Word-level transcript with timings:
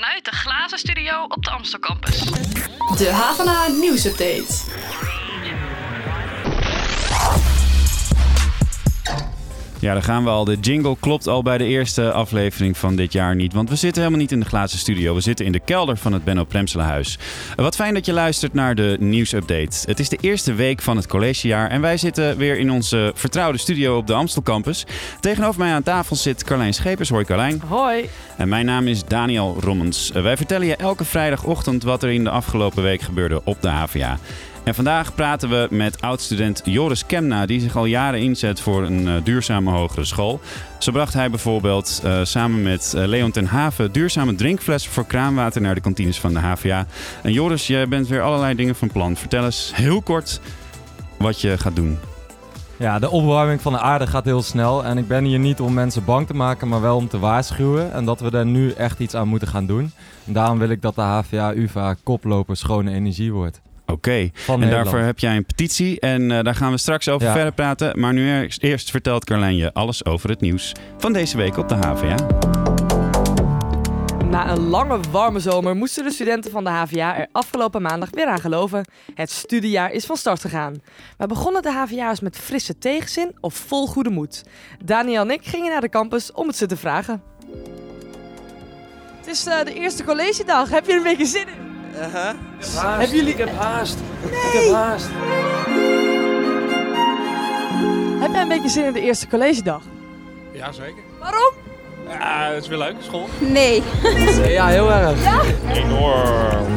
vanuit 0.00 0.24
de 0.24 0.32
glazen 0.32 0.78
studio 0.78 1.22
op 1.22 1.44
de 1.44 1.50
Amstel 1.50 1.78
Campus. 1.78 2.24
De 2.96 3.10
Havana 3.12 3.66
nieuwsupdate. 3.68 5.05
Ja, 9.86 9.92
daar 9.92 10.02
gaan 10.02 10.24
we 10.24 10.30
al. 10.30 10.44
De 10.44 10.58
jingle 10.60 10.96
klopt 11.00 11.26
al 11.26 11.42
bij 11.42 11.58
de 11.58 11.64
eerste 11.64 12.12
aflevering 12.12 12.76
van 12.76 12.96
dit 12.96 13.12
jaar 13.12 13.34
niet. 13.34 13.52
Want 13.52 13.68
we 13.68 13.76
zitten 13.76 14.02
helemaal 14.02 14.22
niet 14.22 14.32
in 14.32 14.40
de 14.40 14.46
glazen 14.46 14.78
studio. 14.78 15.14
We 15.14 15.20
zitten 15.20 15.46
in 15.46 15.52
de 15.52 15.60
kelder 15.60 15.96
van 15.96 16.12
het 16.12 16.24
Benno 16.24 16.44
Plemselenhuis. 16.44 17.18
Wat 17.56 17.76
fijn 17.76 17.94
dat 17.94 18.06
je 18.06 18.12
luistert 18.12 18.54
naar 18.54 18.74
de 18.74 18.96
nieuwsupdate. 19.00 19.76
Het 19.84 20.00
is 20.00 20.08
de 20.08 20.18
eerste 20.20 20.54
week 20.54 20.82
van 20.82 20.96
het 20.96 21.06
collegejaar. 21.06 21.70
En 21.70 21.80
wij 21.80 21.96
zitten 21.96 22.36
weer 22.36 22.58
in 22.58 22.70
onze 22.70 23.12
vertrouwde 23.14 23.58
studio 23.58 23.96
op 23.96 24.06
de 24.06 24.14
Amstel 24.14 24.42
Campus. 24.42 24.86
Tegenover 25.20 25.60
mij 25.60 25.72
aan 25.72 25.82
tafel 25.82 26.16
zit 26.16 26.44
Carlijn 26.44 26.74
Schepers. 26.74 27.08
Hoi 27.08 27.24
Carlijn. 27.24 27.62
Hoi. 27.68 28.08
En 28.36 28.48
mijn 28.48 28.66
naam 28.66 28.86
is 28.86 29.04
Daniel 29.04 29.56
Rommens. 29.60 30.10
Wij 30.10 30.36
vertellen 30.36 30.66
je 30.66 30.76
elke 30.76 31.04
vrijdagochtend 31.04 31.82
wat 31.82 32.02
er 32.02 32.10
in 32.10 32.24
de 32.24 32.30
afgelopen 32.30 32.82
week 32.82 33.00
gebeurde 33.00 33.40
op 33.44 33.62
de 33.62 33.68
HVA. 33.68 34.18
En 34.66 34.74
vandaag 34.74 35.14
praten 35.14 35.48
we 35.48 35.66
met 35.70 36.00
oud-student 36.00 36.60
Joris 36.64 37.06
Kemna, 37.06 37.46
die 37.46 37.60
zich 37.60 37.76
al 37.76 37.84
jaren 37.84 38.20
inzet 38.20 38.60
voor 38.60 38.82
een 38.82 39.00
uh, 39.00 39.14
duurzame 39.24 39.70
hogere 39.70 40.04
school. 40.04 40.40
Zo 40.78 40.92
bracht 40.92 41.14
hij 41.14 41.30
bijvoorbeeld 41.30 42.02
uh, 42.04 42.20
samen 42.22 42.62
met 42.62 42.92
uh, 42.96 43.04
Leon 43.04 43.30
ten 43.30 43.46
Haven 43.46 43.92
duurzame 43.92 44.34
drinkflessen 44.34 44.92
voor 44.92 45.06
kraanwater 45.06 45.60
naar 45.60 45.74
de 45.74 45.80
kantines 45.80 46.20
van 46.20 46.32
de 46.32 46.38
HVA. 46.38 46.86
En 47.22 47.32
Joris, 47.32 47.66
jij 47.66 47.88
bent 47.88 48.08
weer 48.08 48.22
allerlei 48.22 48.54
dingen 48.54 48.74
van 48.74 48.90
plan. 48.90 49.16
Vertel 49.16 49.44
eens 49.44 49.72
heel 49.74 50.02
kort 50.02 50.40
wat 51.16 51.40
je 51.40 51.58
gaat 51.58 51.76
doen. 51.76 51.98
Ja, 52.76 52.98
de 52.98 53.10
opwarming 53.10 53.60
van 53.60 53.72
de 53.72 53.80
aarde 53.80 54.06
gaat 54.06 54.24
heel 54.24 54.42
snel. 54.42 54.84
En 54.84 54.98
ik 54.98 55.08
ben 55.08 55.24
hier 55.24 55.38
niet 55.38 55.60
om 55.60 55.74
mensen 55.74 56.04
bang 56.04 56.26
te 56.26 56.34
maken, 56.34 56.68
maar 56.68 56.80
wel 56.80 56.96
om 56.96 57.08
te 57.08 57.18
waarschuwen. 57.18 57.92
En 57.92 58.04
dat 58.04 58.20
we 58.20 58.30
daar 58.30 58.46
nu 58.46 58.70
echt 58.70 58.98
iets 58.98 59.14
aan 59.14 59.28
moeten 59.28 59.48
gaan 59.48 59.66
doen. 59.66 59.92
En 60.26 60.32
daarom 60.32 60.58
wil 60.58 60.68
ik 60.68 60.82
dat 60.82 60.94
de 60.94 61.00
HVA-UvA 61.00 61.94
koploper 62.02 62.56
schone 62.56 62.92
energie 62.92 63.32
wordt. 63.32 63.60
Oké, 63.86 63.92
okay. 63.92 64.20
en 64.20 64.32
Nederland. 64.46 64.70
daarvoor 64.70 64.98
heb 64.98 65.18
jij 65.18 65.36
een 65.36 65.46
petitie 65.46 66.00
en 66.00 66.30
uh, 66.30 66.42
daar 66.42 66.54
gaan 66.54 66.70
we 66.70 66.78
straks 66.78 67.08
over 67.08 67.26
Ja. 67.26 67.32
verder 67.32 67.52
praten. 67.52 68.00
Maar 68.00 68.12
nu 68.12 68.28
eerst, 68.42 68.62
eerst 68.62 68.90
vertelt 68.90 69.24
Carlijn 69.24 69.56
je 69.56 69.72
alles 69.72 70.04
over 70.04 70.28
het 70.30 70.40
nieuws 70.40 70.72
van 70.98 71.12
deze 71.12 71.36
week 71.36 71.56
op 71.56 71.68
de 71.68 71.74
HVA. 71.74 72.16
Na 74.30 74.50
een 74.50 74.68
lange 74.68 75.00
warme 75.10 75.40
zomer 75.40 75.76
moesten 75.76 76.04
de 76.04 76.10
studenten 76.10 76.50
van 76.50 76.64
de 76.64 76.70
HVA 76.70 77.16
er 77.16 77.26
afgelopen 77.32 77.82
maandag 77.82 78.08
weer 78.10 78.26
aan 78.26 78.40
geloven. 78.40 78.84
Het 79.14 79.30
studiejaar 79.30 79.92
is 79.92 80.06
van 80.06 80.16
start 80.16 80.40
gegaan. 80.40 80.74
Maar 81.18 81.26
begonnen 81.26 81.62
de 81.62 81.72
HVA'ers 81.72 82.20
met 82.20 82.36
frisse 82.38 82.78
tegenzin 82.78 83.34
of 83.40 83.54
vol 83.54 83.86
goede 83.86 84.10
moed? 84.10 84.42
Daniel 84.84 85.22
en 85.22 85.30
ik 85.30 85.44
gingen 85.46 85.70
naar 85.70 85.80
de 85.80 85.88
campus 85.88 86.32
om 86.32 86.46
het 86.46 86.56
ze 86.56 86.66
te 86.66 86.76
vragen. 86.76 87.22
Het 89.18 89.26
is 89.26 89.46
eh, 89.46 89.64
de 89.64 89.74
eerste 89.74 90.04
collegedag. 90.04 90.70
Heb 90.70 90.86
je 90.86 90.92
er 90.92 90.98
een 90.98 91.02
beetje 91.04 91.26
zin 91.26 91.48
in? 91.48 91.65
Hebben 91.98 93.16
jullie... 93.16 93.32
Ik 93.32 93.38
heb 93.38 93.56
haast. 93.58 93.96
Ik 94.24 94.52
heb 94.52 94.72
haast. 94.72 95.06
Heb 98.20 98.32
jij 98.32 98.42
een 98.42 98.48
beetje 98.48 98.68
zin 98.68 98.84
in 98.84 98.92
de 98.92 99.00
eerste 99.00 99.28
collegedag? 99.28 99.82
Ja, 100.52 100.72
zeker. 100.72 101.02
Waarom? 101.20 101.52
Ja, 102.08 102.50
het 102.52 102.62
is 102.62 102.68
weer 102.68 102.78
leuk, 102.78 102.94
school. 103.00 103.28
Nee. 103.38 103.82
Ja, 104.46 104.66
heel 104.66 104.92
erg. 104.92 105.18
Enorm. 105.72 106.64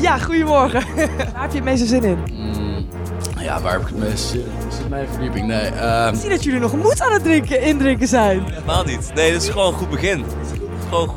Ja, 0.00 0.18
goedemorgen. 0.18 0.82
Waar 1.32 1.42
heb 1.42 1.50
je 1.50 1.56
het 1.56 1.64
meeste 1.64 1.86
zin 1.86 2.04
in? 2.04 2.18
Ja, 3.40 3.60
waar 3.60 3.72
heb 3.72 3.80
ik 3.80 3.86
het 3.88 3.98
meest 3.98 4.24
zin 4.28 4.40
in? 4.40 4.68
Is 4.68 4.78
het 4.78 4.88
mijn 4.88 5.06
verdieping? 5.08 5.46
Nee, 5.46 5.60
ehm, 5.66 6.14
Ik 6.14 6.20
zie 6.20 6.28
dat 6.30 6.44
jullie 6.44 6.60
nog 6.60 6.72
moed 6.76 7.02
aan 7.02 7.12
het 7.12 7.22
drinken, 7.22 7.60
indrinken 7.62 8.08
zijn. 8.08 8.42
Helemaal 8.44 8.84
niet. 8.84 9.10
Nee, 9.14 9.32
dit 9.32 9.42
is 9.42 9.48
gewoon 9.48 9.66
een 9.72 9.78
goed 9.78 9.90
begin. 9.90 10.24
Gewoon 10.88 11.08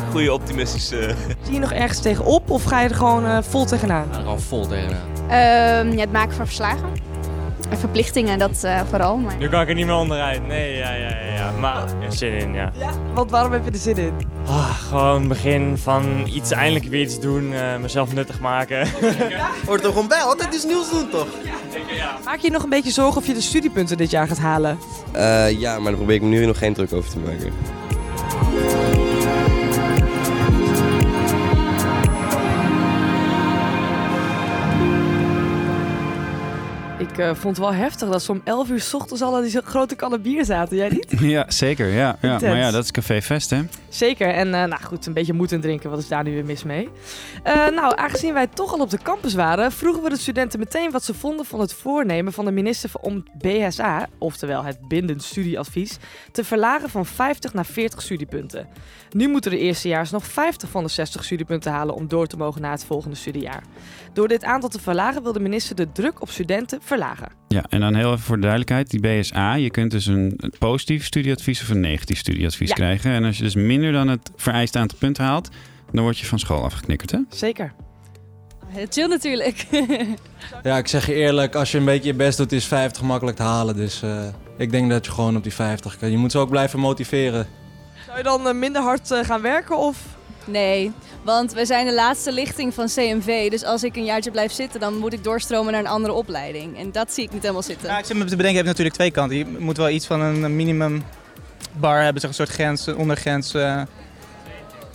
een 0.00 0.10
goede 0.10 0.32
optimistische... 0.32 1.14
Zie 1.42 1.52
je 1.54 1.58
nog 1.60 1.72
ergens 1.72 2.00
tegenop 2.00 2.50
of 2.50 2.64
ga 2.64 2.80
je 2.80 2.88
er 2.88 2.94
gewoon 2.94 3.26
eh, 3.26 3.38
vol 3.42 3.64
tegenaan? 3.64 4.08
er 4.12 4.24
al 4.24 4.38
vol 4.38 4.66
tegenaan. 4.66 5.10
Ehm, 5.28 5.92
ja, 5.92 6.00
het 6.00 6.12
maken 6.12 6.36
van 6.36 6.46
verslagen. 6.46 6.88
En 7.70 7.78
verplichtingen, 7.78 8.38
dat 8.38 8.64
eh, 8.64 8.80
vooral. 8.90 9.16
Maar... 9.16 9.36
Nu 9.38 9.48
kan 9.48 9.60
ik 9.60 9.68
er 9.68 9.74
niet 9.74 9.86
meer 9.86 9.94
onderuit. 9.94 10.46
Nee, 10.46 10.76
ja, 10.76 10.92
ja, 10.92 11.08
ja. 11.08 11.34
ja. 11.34 11.50
Maar 11.60 11.84
er 12.02 12.12
zin 12.12 12.32
in, 12.32 12.54
ja. 12.54 12.72
Want 13.14 13.30
waarom 13.30 13.52
heb 13.52 13.64
je 13.64 13.70
er 13.70 13.76
zin 13.76 13.96
in? 13.96 14.12
Ah, 14.46 14.70
gewoon 14.70 15.28
begin 15.28 15.78
van 15.78 16.26
iets 16.26 16.50
eindelijk 16.50 16.84
weer 16.84 17.00
iets 17.00 17.20
doen. 17.20 17.52
eh, 17.52 17.76
mezelf 17.76 18.14
nuttig 18.14 18.40
maken. 18.40 18.88
Hoort 19.66 19.84
er 19.84 19.88
gewoon 19.88 20.08
bij, 20.08 20.20
altijd 20.20 20.54
iets 20.54 20.64
nieuws 20.64 20.90
doen 20.90 21.08
toch? 21.10 21.26
Maak 22.24 22.38
je 22.38 22.46
je 22.46 22.52
nog 22.52 22.62
een 22.62 22.68
beetje 22.68 22.90
zorgen 22.90 23.16
of 23.20 23.26
je 23.26 23.34
de 23.34 23.40
studiepunten 23.40 23.96
dit 23.96 24.10
jaar 24.10 24.28
gaat 24.28 24.38
halen? 24.38 24.78
Eh, 25.12 25.50
ja, 25.60 25.74
maar 25.74 25.84
daar 25.84 25.94
probeer 25.94 26.14
ik 26.14 26.22
me 26.22 26.28
nu 26.28 26.46
nog 26.46 26.58
geen 26.58 26.74
druk 26.74 26.92
over 26.92 27.10
te 27.10 27.18
maken. 27.18 27.52
Ik 37.12 37.18
eh, 37.18 37.26
vond 37.26 37.56
het 37.56 37.66
wel 37.66 37.74
heftig 37.74 38.08
dat 38.08 38.22
ze 38.22 38.32
om 38.32 38.40
11 38.44 38.68
uur 38.68 38.80
's 38.80 38.94
ochtends 38.94 39.22
al 39.22 39.36
aan 39.36 39.42
die 39.42 39.60
grote 39.64 39.94
kannen 39.94 40.22
bier 40.22 40.44
zaten. 40.44 40.76
Jij 40.76 40.88
niet? 40.88 41.20
Ja, 41.20 41.44
zeker. 41.48 41.86
Ja, 41.86 42.18
ja. 42.20 42.38
Maar 42.40 42.56
ja, 42.56 42.70
dat 42.70 42.84
is 42.84 42.90
Café 42.90 43.22
Fest, 43.22 43.50
hè? 43.50 43.62
Zeker. 43.88 44.28
En 44.28 44.54
eh, 44.54 44.64
nou 44.64 44.82
goed, 44.82 45.06
een 45.06 45.12
beetje 45.12 45.32
moeten 45.32 45.60
drinken. 45.60 45.90
Wat 45.90 45.98
is 45.98 46.08
daar 46.08 46.24
nu 46.24 46.32
weer 46.32 46.44
mis 46.44 46.62
mee? 46.62 46.88
Eh, 47.42 47.54
nou, 47.54 47.96
aangezien 47.96 48.34
wij 48.34 48.46
toch 48.46 48.72
al 48.72 48.80
op 48.80 48.90
de 48.90 48.98
campus 48.98 49.34
waren, 49.34 49.72
vroegen 49.72 50.02
we 50.02 50.08
de 50.08 50.16
studenten 50.16 50.58
meteen 50.58 50.90
wat 50.90 51.04
ze 51.04 51.14
vonden 51.14 51.46
van 51.46 51.60
het 51.60 51.72
voornemen 51.72 52.32
van 52.32 52.44
de 52.44 52.50
minister 52.50 52.90
om 53.00 53.24
BSA, 53.38 54.08
oftewel 54.18 54.64
het 54.64 54.88
bindend 54.88 55.22
studieadvies, 55.22 55.98
te 56.30 56.44
verlagen 56.44 56.90
van 56.90 57.06
50 57.06 57.54
naar 57.54 57.66
40 57.66 58.02
studiepunten. 58.02 58.68
Nu 59.10 59.28
moeten 59.28 59.50
de 59.50 59.58
eerstejaars 59.58 60.10
nog 60.10 60.24
50 60.24 60.68
van 60.68 60.82
de 60.82 60.88
60 60.90 61.24
studiepunten 61.24 61.72
halen 61.72 61.94
om 61.94 62.08
door 62.08 62.26
te 62.26 62.36
mogen 62.36 62.60
naar 62.60 62.70
het 62.70 62.84
volgende 62.84 63.16
studiejaar. 63.16 63.62
Door 64.12 64.28
dit 64.28 64.44
aantal 64.44 64.68
te 64.68 64.80
verlagen 64.80 65.22
wil 65.22 65.32
de 65.32 65.40
minister 65.40 65.76
de 65.76 65.92
druk 65.92 66.20
op 66.22 66.30
studenten 66.30 66.78
verlagen. 66.82 67.28
Ja, 67.48 67.64
en 67.68 67.80
dan 67.80 67.94
heel 67.94 68.10
even 68.12 68.24
voor 68.24 68.34
de 68.36 68.40
duidelijkheid. 68.40 68.90
Die 68.90 69.00
BSA, 69.00 69.54
je 69.54 69.70
kunt 69.70 69.90
dus 69.90 70.06
een 70.06 70.40
positief 70.58 71.04
studieadvies 71.04 71.62
of 71.62 71.68
een 71.68 71.80
negatief 71.80 72.18
studieadvies 72.18 72.68
Ja. 72.68 72.74
krijgen. 72.74 73.12
En 73.12 73.24
als 73.24 73.36
je 73.36 73.42
dus 73.42 73.54
minder 73.54 73.92
dan 73.92 74.08
het 74.08 74.30
vereiste 74.36 74.78
aantal 74.78 74.98
punten 74.98 75.24
haalt, 75.24 75.48
dan 75.92 76.02
word 76.02 76.18
je 76.18 76.26
van 76.26 76.38
school 76.38 76.62
afgeknikkerd, 76.64 77.10
hè? 77.10 77.18
Zeker. 77.28 77.72
Chill 78.88 79.06
natuurlijk. 79.08 79.66
Ja, 80.62 80.76
ik 80.76 80.86
zeg 80.86 81.06
je 81.06 81.14
eerlijk, 81.14 81.54
als 81.54 81.72
je 81.72 81.78
een 81.78 81.84
beetje 81.84 82.06
je 82.08 82.14
best 82.14 82.36
doet, 82.38 82.52
is 82.52 82.64
50 82.66 83.02
makkelijk 83.02 83.36
te 83.36 83.42
halen. 83.42 83.76
Dus 83.76 84.02
eh, 84.02 84.26
ik 84.58 84.70
denk 84.70 84.90
dat 84.90 85.04
je 85.06 85.12
gewoon 85.12 85.36
op 85.36 85.42
die 85.42 85.52
50 85.52 85.96
kan. 85.98 86.10
Je 86.10 86.16
moet 86.16 86.30
ze 86.32 86.38
ook 86.38 86.50
blijven 86.50 86.78
motiveren. 86.78 87.46
Zou 88.06 88.16
je 88.18 88.24
dan 88.24 88.46
eh, 88.46 88.54
minder 88.54 88.82
hard 88.82 89.10
eh, 89.10 89.24
gaan 89.24 89.42
werken 89.42 89.78
of... 89.78 89.98
Nee, 90.46 90.92
want 91.22 91.52
we 91.52 91.66
zijn 91.66 91.86
de 91.86 91.94
laatste 91.94 92.32
lichting 92.32 92.74
van 92.74 92.86
CMV. 92.86 93.50
Dus 93.50 93.64
als 93.64 93.82
ik 93.84 93.96
een 93.96 94.04
jaartje 94.04 94.30
blijf 94.30 94.52
zitten, 94.52 94.80
dan 94.80 94.98
moet 94.98 95.12
ik 95.12 95.24
doorstromen 95.24 95.72
naar 95.72 95.80
een 95.80 95.86
andere 95.86 96.12
opleiding. 96.14 96.78
En 96.78 96.92
dat 96.92 97.12
zie 97.12 97.24
ik 97.24 97.32
niet 97.32 97.42
helemaal 97.42 97.62
zitten. 97.62 97.88
Ja, 97.88 97.98
ik 97.98 98.04
zit 98.04 98.16
me 98.16 98.24
te 98.24 98.36
bedenken, 98.36 98.50
je 98.50 98.56
hebt 98.56 98.68
natuurlijk 98.68 98.96
twee 98.96 99.10
kanten. 99.10 99.36
Je 99.36 99.46
moet 99.58 99.76
wel 99.76 99.88
iets 99.88 100.06
van 100.06 100.20
een 100.20 100.56
minimum 100.56 101.02
bar 101.72 102.02
hebben, 102.02 102.20
zeg 102.20 102.30
een 102.30 102.36
soort 102.36 102.48
grens, 102.48 102.86
een 102.86 102.96
ondergrens. 102.96 103.54
eh. 103.54 103.82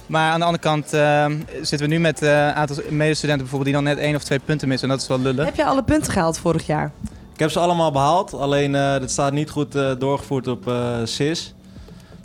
Maar 0.07 0.31
aan 0.31 0.40
de 0.40 0.46
andere 0.46 0.63
kant 0.63 0.94
eh, 0.94 1.25
zitten 1.62 1.88
we 1.88 1.94
nu 1.94 2.00
met 2.00 2.22
eh, 2.22 2.30
een 2.30 2.53
aantal 2.53 2.75
medestudenten 2.90 3.47
bijvoorbeeld 3.47 3.63
die 3.63 3.74
dan 3.74 3.84
net 3.96 3.97
één 4.06 4.16
of 4.16 4.24
twee 4.24 4.40
punten 4.40 4.68
missen. 4.68 4.90
En 4.90 4.94
dat 4.94 5.03
is 5.03 5.09
wel 5.09 5.19
lullig. 5.19 5.46
Heb 5.46 5.56
je 5.56 5.66
alle 5.66 5.84
punten 5.84 6.12
gehaald 6.12 6.38
vorig 6.40 6.66
jaar? 6.66 6.91
Ik 7.34 7.40
heb 7.40 7.50
ze 7.52 7.59
allemaal 7.59 7.91
behaald, 7.91 8.34
alleen 8.34 8.75
eh 8.75 9.00
dit 9.00 9.12
staat 9.12 9.31
niet 9.34 9.50
goed 9.50 9.75
eh, 9.75 9.91
doorgevoerd 10.00 10.47
op 10.47 10.68
eh 10.68 10.97
SIS. 11.03 11.53
Er 11.62 11.66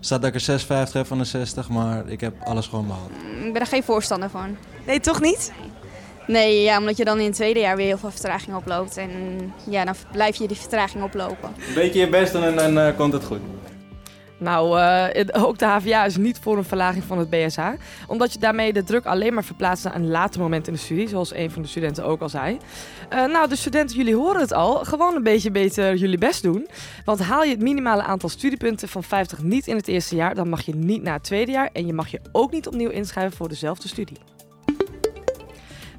staat 0.04 0.20
dat 0.20 0.28
ik 0.28 0.34
er 0.34 0.40
56 0.40 0.92
heb 0.92 1.06
van 1.06 1.18
de 1.18 1.24
60, 1.24 1.68
maar 1.68 2.08
ik 2.08 2.20
heb 2.20 2.34
alles 2.44 2.66
gewoon 2.66 2.86
behaald. 2.86 3.10
Ik 3.44 3.52
ben 3.52 3.60
er 3.60 3.66
geen 3.66 3.82
voorstander 3.82 4.30
van. 4.30 4.56
Nee, 4.86 5.00
toch 5.00 5.20
niet? 5.20 5.52
Nee, 6.26 6.62
ja, 6.62 6.78
omdat 6.78 6.96
je 6.96 7.04
dan 7.04 7.18
in 7.18 7.24
het 7.24 7.34
tweede 7.34 7.60
jaar 7.60 7.76
weer 7.76 7.86
heel 7.86 7.98
veel 7.98 8.10
vertraging 8.10 8.56
oploopt. 8.56 8.96
En 8.96 9.10
ja, 9.64 9.84
dan 9.84 9.94
blijf 10.12 10.36
je 10.36 10.48
die 10.48 10.56
vertraging 10.56 11.04
oplopen. 11.04 11.48
Een 11.68 11.74
beetje 11.74 12.00
je 12.00 12.08
best 12.08 12.34
en 12.34 12.56
dan 12.56 12.78
eh, 12.78 12.96
komt 12.96 13.12
het 13.12 13.24
goed. 13.24 13.40
Nou, 14.42 14.80
eh, 14.80 15.44
ook 15.44 15.58
de 15.58 15.64
HVA 15.64 16.04
is 16.04 16.16
niet 16.16 16.38
voor 16.38 16.56
een 16.56 16.64
verlaging 16.64 17.04
van 17.04 17.18
het 17.18 17.30
BSA. 17.30 17.74
Omdat 18.06 18.32
je 18.32 18.38
daarmee 18.38 18.72
de 18.72 18.84
druk 18.84 19.04
alleen 19.04 19.34
maar 19.34 19.44
verplaatst 19.44 19.84
naar 19.84 19.94
een 19.94 20.10
later 20.10 20.40
moment 20.40 20.66
in 20.66 20.72
de 20.72 20.78
studie. 20.78 21.08
Zoals 21.08 21.34
een 21.34 21.50
van 21.50 21.62
de 21.62 21.68
studenten 21.68 22.04
ook 22.04 22.20
al 22.20 22.28
zei. 22.28 22.58
Eh, 23.08 23.24
nou, 23.24 23.48
de 23.48 23.56
studenten, 23.56 23.96
jullie 23.96 24.16
horen 24.16 24.40
het 24.40 24.52
al. 24.52 24.74
Gewoon 24.74 25.14
een 25.14 25.22
beetje 25.22 25.50
beter 25.50 25.94
jullie 25.94 26.18
best 26.18 26.42
doen. 26.42 26.68
Want 27.04 27.20
haal 27.20 27.44
je 27.44 27.50
het 27.50 27.62
minimale 27.62 28.02
aantal 28.02 28.28
studiepunten 28.28 28.88
van 28.88 29.02
50 29.02 29.42
niet 29.42 29.66
in 29.66 29.76
het 29.76 29.88
eerste 29.88 30.16
jaar... 30.16 30.34
dan 30.34 30.48
mag 30.48 30.62
je 30.62 30.74
niet 30.74 31.02
naar 31.02 31.14
het 31.14 31.24
tweede 31.24 31.52
jaar. 31.52 31.70
En 31.72 31.86
je 31.86 31.92
mag 31.92 32.08
je 32.08 32.20
ook 32.32 32.50
niet 32.52 32.66
opnieuw 32.66 32.90
inschrijven 32.90 33.36
voor 33.36 33.48
dezelfde 33.48 33.88
studie. 33.88 34.16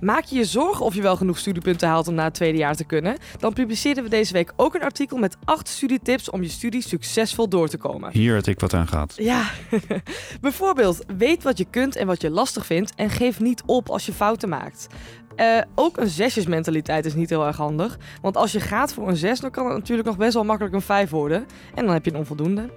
Maak 0.03 0.23
je 0.23 0.35
je 0.35 0.45
zorgen 0.45 0.85
of 0.85 0.95
je 0.95 1.01
wel 1.01 1.15
genoeg 1.15 1.37
studiepunten 1.37 1.87
haalt 1.87 2.07
om 2.07 2.13
na 2.13 2.23
het 2.23 2.33
tweede 2.33 2.57
jaar 2.57 2.75
te 2.75 2.83
kunnen? 2.83 3.17
Dan 3.39 3.53
publiceren 3.53 4.03
we 4.03 4.09
deze 4.09 4.33
week 4.33 4.53
ook 4.55 4.75
een 4.75 4.83
artikel 4.83 5.17
met 5.17 5.37
8 5.43 5.67
studietips 5.67 6.29
om 6.29 6.41
je 6.41 6.49
studie 6.49 6.81
succesvol 6.81 7.49
door 7.49 7.67
te 7.67 7.77
komen. 7.77 8.11
Hier 8.11 8.35
had 8.35 8.47
ik 8.47 8.59
wat 8.59 8.73
aan 8.73 8.87
gehad. 8.87 9.13
Ja, 9.15 9.49
bijvoorbeeld 10.41 11.03
weet 11.17 11.43
wat 11.43 11.57
je 11.57 11.65
kunt 11.69 11.95
en 11.95 12.07
wat 12.07 12.21
je 12.21 12.29
lastig 12.29 12.65
vindt 12.65 12.95
en 12.95 13.09
geef 13.09 13.39
niet 13.39 13.63
op 13.65 13.89
als 13.89 14.05
je 14.05 14.13
fouten 14.13 14.49
maakt. 14.49 14.87
Eh, 15.35 15.61
ook 15.75 15.97
een 15.97 16.09
zesjesmentaliteit 16.09 17.05
is 17.05 17.13
niet 17.13 17.29
heel 17.29 17.45
erg 17.45 17.57
handig. 17.57 17.97
Want 18.21 18.37
als 18.37 18.51
je 18.51 18.59
gaat 18.59 18.93
voor 18.93 19.07
een 19.07 19.15
zes, 19.15 19.39
dan 19.39 19.51
kan 19.51 19.65
het 19.65 19.77
natuurlijk 19.77 20.07
nog 20.07 20.17
best 20.17 20.33
wel 20.33 20.43
makkelijk 20.43 20.75
een 20.75 20.81
vijf 20.81 21.09
worden. 21.09 21.45
En 21.75 21.85
dan 21.85 21.93
heb 21.93 22.05
je 22.05 22.11
een 22.11 22.17
onvoldoende. 22.17 22.69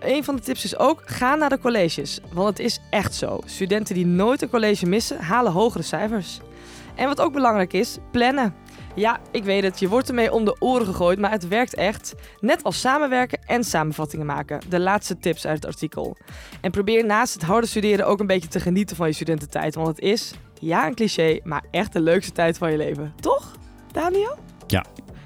een 0.00 0.24
van 0.24 0.36
de 0.36 0.42
tips 0.42 0.64
is 0.64 0.78
ook, 0.78 1.02
ga 1.04 1.34
naar 1.34 1.48
de 1.48 1.58
colleges. 1.58 2.20
Want 2.32 2.48
het 2.48 2.58
is 2.58 2.80
echt 2.90 3.14
zo. 3.14 3.40
Studenten 3.44 3.94
die 3.94 4.06
nooit 4.06 4.42
een 4.42 4.50
college 4.50 4.86
missen, 4.86 5.20
halen 5.20 5.52
hogere 5.52 5.82
cijfers. 5.82 6.40
En 6.94 7.06
wat 7.06 7.20
ook 7.20 7.32
belangrijk 7.32 7.72
is, 7.72 7.98
plannen. 8.10 8.54
Ja, 8.94 9.20
ik 9.30 9.44
weet 9.44 9.62
het, 9.62 9.78
je 9.78 9.88
wordt 9.88 10.08
ermee 10.08 10.32
om 10.32 10.44
de 10.44 10.56
oren 10.58 10.86
gegooid, 10.86 11.18
maar 11.18 11.30
het 11.30 11.48
werkt 11.48 11.74
echt. 11.74 12.14
Net 12.40 12.62
als 12.62 12.80
samenwerken 12.80 13.38
en 13.46 13.64
samenvattingen 13.64 14.26
maken. 14.26 14.60
De 14.68 14.80
laatste 14.80 15.18
tips 15.18 15.46
uit 15.46 15.56
het 15.56 15.66
artikel. 15.66 16.16
En 16.60 16.70
probeer 16.70 17.06
naast 17.06 17.34
het 17.34 17.42
harde 17.42 17.66
studeren 17.66 18.06
ook 18.06 18.20
een 18.20 18.26
beetje 18.26 18.48
te 18.48 18.60
genieten 18.60 18.96
van 18.96 19.06
je 19.06 19.12
studententijd. 19.12 19.74
Want 19.74 19.86
het 19.86 19.98
is, 19.98 20.34
ja 20.60 20.86
een 20.86 20.94
cliché, 20.94 21.40
maar 21.44 21.64
echt 21.70 21.92
de 21.92 22.00
leukste 22.00 22.32
tijd 22.32 22.58
van 22.58 22.70
je 22.70 22.76
leven. 22.76 23.12
Toch, 23.20 23.52
Daniel? 23.92 24.36
Ja. 24.66 24.84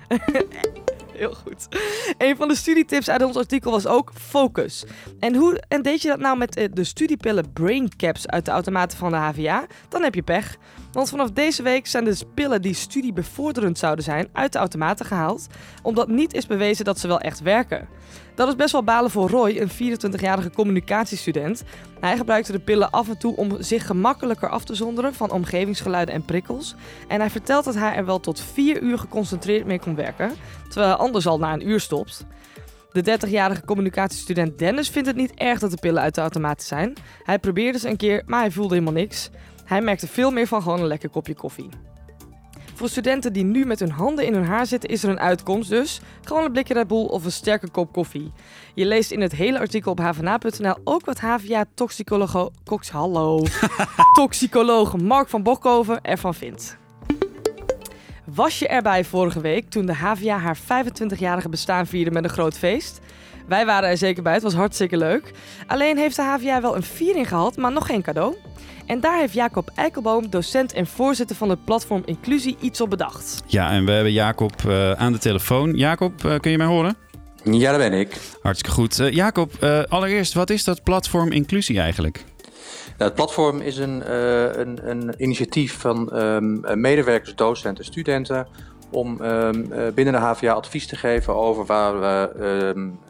Heel 1.22 1.34
goed. 1.34 1.68
Een 2.18 2.36
van 2.36 2.48
de 2.48 2.54
studietips 2.54 3.10
uit 3.10 3.22
ons 3.22 3.36
artikel 3.36 3.70
was 3.70 3.86
ook 3.86 4.12
focus. 4.14 4.84
En, 5.20 5.34
hoe, 5.34 5.62
en 5.68 5.82
deed 5.82 6.02
je 6.02 6.08
dat 6.08 6.18
nou 6.18 6.38
met 6.38 6.56
eh, 6.56 6.68
de 6.72 6.84
studiepillen 6.84 7.52
Brain 7.52 7.96
Caps 7.96 8.26
uit 8.28 8.44
de 8.44 8.50
automaten 8.50 8.98
van 8.98 9.10
de 9.10 9.16
HVA? 9.16 9.66
Dan 9.88 10.02
heb 10.02 10.14
je 10.14 10.22
pech. 10.22 10.56
Want 10.92 11.08
vanaf 11.08 11.30
deze 11.30 11.62
week 11.62 11.86
zijn 11.86 12.04
de 12.04 12.18
pillen 12.34 12.62
die 12.62 12.74
studiebevorderend 12.74 13.78
zouden 13.78 14.04
zijn 14.04 14.28
uit 14.32 14.52
de 14.52 14.58
automaten 14.58 15.06
gehaald, 15.06 15.46
omdat 15.82 16.08
niet 16.08 16.34
is 16.34 16.46
bewezen 16.46 16.84
dat 16.84 16.98
ze 16.98 17.06
wel 17.06 17.20
echt 17.20 17.40
werken. 17.40 17.88
Dat 18.36 18.48
is 18.48 18.56
best 18.56 18.72
wel 18.72 18.82
balen 18.82 19.10
voor 19.10 19.30
Roy, 19.30 19.56
een 19.58 19.70
24-jarige 19.70 20.50
communicatiestudent. 20.50 21.62
Hij 22.00 22.16
gebruikte 22.16 22.52
de 22.52 22.58
pillen 22.58 22.90
af 22.90 23.08
en 23.08 23.18
toe 23.18 23.36
om 23.36 23.62
zich 23.62 23.86
gemakkelijker 23.86 24.48
af 24.48 24.64
te 24.64 24.74
zonderen 24.74 25.14
van 25.14 25.30
omgevingsgeluiden 25.30 26.14
en 26.14 26.24
prikkels. 26.24 26.74
En 27.08 27.20
hij 27.20 27.30
vertelt 27.30 27.64
dat 27.64 27.74
hij 27.74 27.94
er 27.94 28.04
wel 28.04 28.20
tot 28.20 28.40
4 28.40 28.82
uur 28.82 28.98
geconcentreerd 28.98 29.66
mee 29.66 29.78
kon 29.78 29.94
werken, 29.94 30.32
terwijl 30.68 30.88
hij 30.88 30.96
anders 30.96 31.26
al 31.26 31.38
na 31.38 31.52
een 31.52 31.68
uur 31.68 31.80
stopt. 31.80 32.26
De 32.92 33.18
30-jarige 33.18 33.64
communicatiestudent 33.64 34.58
Dennis 34.58 34.88
vindt 34.88 35.08
het 35.08 35.16
niet 35.16 35.34
erg 35.34 35.58
dat 35.58 35.70
de 35.70 35.76
pillen 35.80 36.02
uit 36.02 36.14
de 36.14 36.20
automaten 36.20 36.66
zijn. 36.66 36.92
Hij 37.22 37.38
probeerde 37.38 37.78
ze 37.78 37.88
een 37.88 37.96
keer, 37.96 38.22
maar 38.26 38.40
hij 38.40 38.50
voelde 38.50 38.74
helemaal 38.74 39.00
niks. 39.00 39.30
Hij 39.64 39.80
merkte 39.80 40.06
veel 40.06 40.30
meer 40.30 40.46
van 40.46 40.62
gewoon 40.62 40.80
een 40.80 40.86
lekker 40.86 41.08
kopje 41.08 41.34
koffie. 41.34 41.68
Voor 42.76 42.88
studenten 42.88 43.32
die 43.32 43.44
nu 43.44 43.64
met 43.64 43.80
hun 43.80 43.90
handen 43.90 44.26
in 44.26 44.34
hun 44.34 44.44
haar 44.44 44.66
zitten, 44.66 44.90
is 44.90 45.02
er 45.02 45.10
een 45.10 45.20
uitkomst 45.20 45.68
dus. 45.68 46.00
Gewoon 46.22 46.44
een 46.44 46.52
blikje 46.52 46.74
Red 46.74 46.86
Bull 46.86 47.04
of 47.04 47.24
een 47.24 47.32
sterke 47.32 47.70
kop 47.70 47.92
koffie. 47.92 48.32
Je 48.74 48.86
leest 48.86 49.10
in 49.10 49.20
het 49.20 49.32
hele 49.32 49.58
artikel 49.58 49.90
op 49.90 49.98
hvna.nl 49.98 50.76
ook 50.84 51.04
wat 51.04 51.20
HVA-toxicoloog 51.20 52.50
hallo, 52.90 53.42
toxicoloog 54.12 54.96
Mark 54.96 55.28
van 55.28 55.42
Bokhoven 55.42 56.02
ervan 56.02 56.34
vindt. 56.34 56.76
Was 58.24 58.58
je 58.58 58.68
erbij 58.68 59.04
vorige 59.04 59.40
week 59.40 59.70
toen 59.70 59.86
de 59.86 59.94
HVA 59.94 60.38
haar 60.38 60.58
25-jarige 60.58 61.48
bestaan 61.48 61.86
vierde 61.86 62.10
met 62.10 62.24
een 62.24 62.30
groot 62.30 62.58
feest? 62.58 63.00
Wij 63.48 63.66
waren 63.66 63.88
er 63.88 63.96
zeker 63.96 64.22
bij, 64.22 64.32
het 64.32 64.42
was 64.42 64.54
hartstikke 64.54 64.96
leuk. 64.96 65.30
Alleen 65.66 65.96
heeft 65.96 66.16
de 66.16 66.22
HVA 66.22 66.60
wel 66.60 66.76
een 66.76 66.82
viering 66.82 67.28
gehad, 67.28 67.56
maar 67.56 67.72
nog 67.72 67.86
geen 67.86 68.02
cadeau. 68.02 68.36
En 68.86 69.00
daar 69.00 69.18
heeft 69.18 69.32
Jacob 69.32 69.70
Eikelboom, 69.74 70.30
docent 70.30 70.72
en 70.72 70.86
voorzitter 70.86 71.36
van 71.36 71.48
het 71.48 71.64
platform 71.64 72.02
Inclusie, 72.04 72.56
iets 72.60 72.80
op 72.80 72.90
bedacht. 72.90 73.42
Ja, 73.46 73.70
en 73.70 73.84
we 73.84 73.90
hebben 73.90 74.12
Jacob 74.12 74.62
uh, 74.66 74.92
aan 74.92 75.12
de 75.12 75.18
telefoon. 75.18 75.72
Jacob, 75.74 76.24
uh, 76.24 76.38
kun 76.38 76.50
je 76.50 76.56
mij 76.56 76.66
horen? 76.66 76.96
Ja, 77.44 77.70
dat 77.70 77.80
ben 77.80 77.92
ik. 77.92 78.20
Hartstikke 78.42 78.76
goed. 78.76 78.98
Uh, 78.98 79.10
Jacob, 79.10 79.64
allereerst, 79.88 80.34
wat 80.34 80.50
is 80.50 80.64
dat 80.64 80.82
platform 80.82 81.32
Inclusie 81.32 81.80
eigenlijk? 81.80 82.24
Nou, 82.86 83.10
het 83.10 83.14
platform 83.14 83.60
is 83.60 83.76
een, 83.76 84.12
een, 84.60 84.90
een 84.90 85.14
initiatief 85.16 85.78
van 85.78 86.22
um, 86.22 86.80
medewerkers, 86.80 87.34
docenten, 87.34 87.84
studenten 87.84 88.46
om 88.90 89.20
um, 89.22 89.68
binnen 89.94 90.14
de 90.14 90.20
HVA 90.20 90.52
advies 90.52 90.86
te 90.86 90.96
geven 90.96 91.34
over 91.34 91.64
waar 91.64 92.00
we 92.00 92.30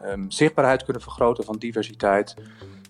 um, 0.05 0.25
zichtbaarheid 0.27 0.83
kunnen 0.83 1.01
vergroten 1.01 1.43
van 1.43 1.57
diversiteit, 1.57 2.35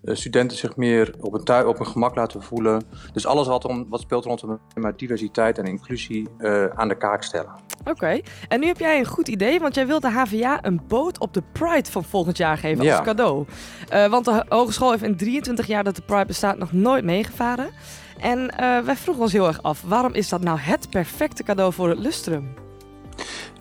studenten 0.04 0.58
zich 0.58 0.76
meer 0.76 1.16
op 1.20 1.34
een, 1.34 1.44
tui, 1.44 1.66
op 1.66 1.80
een 1.80 1.88
gemak 1.88 2.16
laten 2.16 2.44
voelen. 2.44 2.84
Dus 3.14 3.26
alles 3.26 3.48
wat, 3.48 3.66
om, 3.66 3.86
wat 3.90 4.02
speelt 4.02 4.26
rondom 4.26 4.60
diversiteit 4.96 5.58
en 5.58 5.66
inclusie 5.66 6.28
uh, 6.40 6.66
aan 6.66 6.88
de 6.88 6.98
kaak 6.98 7.24
stellen. 7.24 7.52
Oké, 7.80 7.90
okay. 7.90 8.24
en 8.48 8.60
nu 8.60 8.66
heb 8.68 8.80
jij 8.80 9.00
een 9.00 9.06
goed 9.06 9.28
idee, 9.28 9.60
want 9.60 9.76
jij 9.76 9.88
wilt 9.88 10.02
de 10.02 10.12
HVA 10.12 10.66
een 10.66 10.82
boot 10.88 11.20
op 11.20 11.34
de 11.34 11.44
Pride 11.52 11.92
van 11.92 12.04
volgend 12.04 12.38
jaar 12.38 12.58
geven 12.58 12.84
ja. 12.84 12.96
als 12.96 13.06
cadeau. 13.06 13.46
Uh, 13.94 14.08
want 14.08 14.26
de 14.26 14.46
hogeschool 14.50 14.92
heeft 14.92 15.04
in 15.04 15.18
23 15.18 15.68
jaar 15.68 15.84
dat 15.84 15.96
de 15.96 16.02
Pride 16.02 16.26
bestaat 16.26 16.58
nog 16.58 16.72
nooit 16.72 17.04
meegevaren. 17.04 17.70
En 18.18 18.54
wij 18.86 18.96
vroegen 18.96 19.24
ons 19.24 19.34
heel 19.34 19.48
erg 19.48 19.64
af, 19.64 19.82
waarom 19.82 20.14
is 20.14 20.30
dat 20.30 20.42
nou 20.42 20.60
het 20.60 20.90
perfecte 20.90 21.44
cadeau 21.44 21.74
voor 21.74 21.90
het 21.90 22.00
Lustrum? 22.00 22.54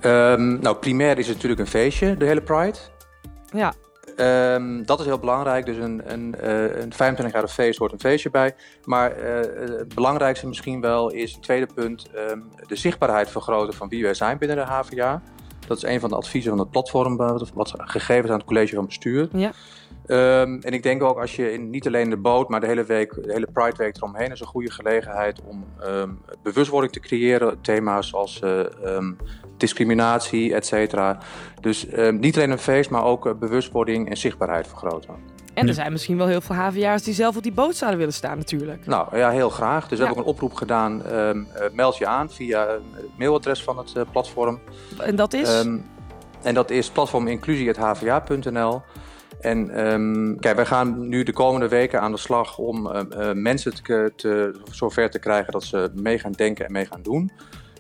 Um, 0.03 0.61
nou, 0.61 0.77
primair 0.77 1.19
is 1.19 1.27
het 1.27 1.35
natuurlijk 1.35 1.61
een 1.61 1.67
feestje, 1.67 2.17
de 2.17 2.25
hele 2.25 2.43
Pride. 2.43 2.79
Ja. 3.53 3.75
Um, 4.17 4.87
dat 4.87 5.01
is 5.01 5.07
heel 5.07 5.19
belangrijk. 5.19 5.67
Dus 5.67 5.77
een, 5.77 6.03
een, 6.13 6.35
uh, 6.45 6.81
een 6.81 6.93
25 6.93 7.33
jaar 7.33 7.49
feest 7.49 7.79
hoort 7.79 7.93
een 7.93 8.01
feestje 8.01 8.31
bij. 8.31 8.55
Maar 8.85 9.19
uh, 9.19 9.25
het 9.79 9.95
belangrijkste 9.95 10.47
misschien 10.47 10.81
wel 10.81 11.11
is 11.11 11.33
het 11.33 11.43
tweede 11.43 11.69
punt: 11.75 12.11
um, 12.31 12.51
de 12.67 12.77
zichtbaarheid 12.77 13.31
vergroten 13.31 13.75
van 13.75 13.89
wie 13.89 14.03
wij 14.03 14.15
zijn 14.15 14.39
binnen 14.39 14.57
de 14.57 14.63
HVA. 14.63 15.23
Dat 15.67 15.77
is 15.77 15.83
een 15.83 16.01
van 16.01 16.09
de 16.09 16.17
adviezen 16.17 16.51
van 16.51 16.61
het 16.61 16.71
platform, 16.71 17.17
wat 17.55 17.73
gegeven 17.77 18.25
is 18.25 18.31
aan 18.31 18.39
het 18.39 18.47
college 18.47 18.75
van 18.75 18.87
bestuur. 18.87 19.29
Ja. 19.33 19.53
Um, 20.09 20.61
en 20.61 20.73
ik 20.73 20.83
denk 20.83 21.03
ook 21.03 21.19
als 21.19 21.37
je 21.37 21.53
in, 21.53 21.71
niet 21.71 21.87
alleen 21.87 22.11
de 22.11 22.17
boot, 22.17 22.49
maar 22.49 22.61
de 22.61 22.67
hele 22.67 22.85
week, 22.85 23.15
de 23.15 23.33
hele 23.33 23.49
Pride 23.53 23.77
Week 23.77 23.97
eromheen, 23.97 24.33
is 24.33 24.41
een 24.41 24.47
goede 24.47 24.71
gelegenheid 24.71 25.41
om 25.45 25.65
um, 25.87 26.21
bewustwording 26.43 26.93
te 26.93 27.01
creëren. 27.01 27.61
Thema's 27.61 28.15
als 28.15 28.41
uh, 28.45 28.59
um, 28.85 29.17
discriminatie, 29.57 30.55
et 30.55 30.67
cetera. 30.67 31.19
Dus 31.61 31.87
niet 32.11 32.37
alleen 32.37 32.51
een 32.51 32.59
feest, 32.59 32.91
maar 32.91 33.05
ook 33.05 33.27
uh, 33.27 33.35
bewustwording 33.35 34.11
en 34.11 34.17
zichtbaarheid 34.17 34.67
vergroten. 34.67 35.15
En 35.55 35.69
er 35.69 35.75
zijn 35.75 35.93
misschien 35.93 36.17
wel 36.17 36.27
heel 36.27 36.41
veel 36.41 36.55
HVA's 36.55 37.03
die 37.03 37.15
zelf 37.15 37.37
op 37.37 37.43
die 37.43 37.53
boot 37.53 37.77
zouden 37.77 37.99
willen 37.99 38.15
staan 38.15 38.39
natuurlijk. 38.39 38.87
Nou 38.87 39.17
ja, 39.17 39.31
heel 39.31 39.51
graag. 39.51 39.89
Dus 39.89 39.99
we 39.99 40.05
ja. 40.05 40.05
hebben 40.05 40.19
ook 40.19 40.29
een 40.29 40.33
oproep 40.35 40.55
gedaan. 40.55 41.03
Uh, 41.07 41.31
meld 41.73 41.97
je 41.97 42.07
aan 42.07 42.31
via 42.31 42.69
het 42.69 43.09
mailadres 43.19 43.63
van 43.63 43.79
het 43.79 43.93
uh, 43.97 44.03
platform. 44.13 44.61
En 44.99 45.17
dat 45.17 45.33
is? 45.33 45.65
en 46.43 46.55
dat 46.55 46.71
is 46.71 46.91
platforminclusie.hva.nl. 46.91 48.83
En 49.41 49.87
um, 49.93 50.39
kijk, 50.41 50.57
wij 50.57 50.67
gaan 50.67 51.09
nu 51.09 51.23
de 51.23 51.33
komende 51.33 51.69
weken 51.69 52.01
aan 52.01 52.13
de 52.13 52.19
slag 52.19 52.59
om 52.59 52.87
uh, 52.87 53.01
uh, 53.11 53.33
mensen 53.33 53.75
te, 53.75 54.13
te, 54.17 54.61
zover 54.71 55.11
te 55.11 55.19
krijgen 55.19 55.53
dat 55.53 55.65
ze 55.65 55.91
mee 55.95 56.19
gaan 56.19 56.33
denken 56.33 56.67
en 56.67 56.73
mee 56.73 56.87
gaan 56.87 57.03
doen. 57.03 57.31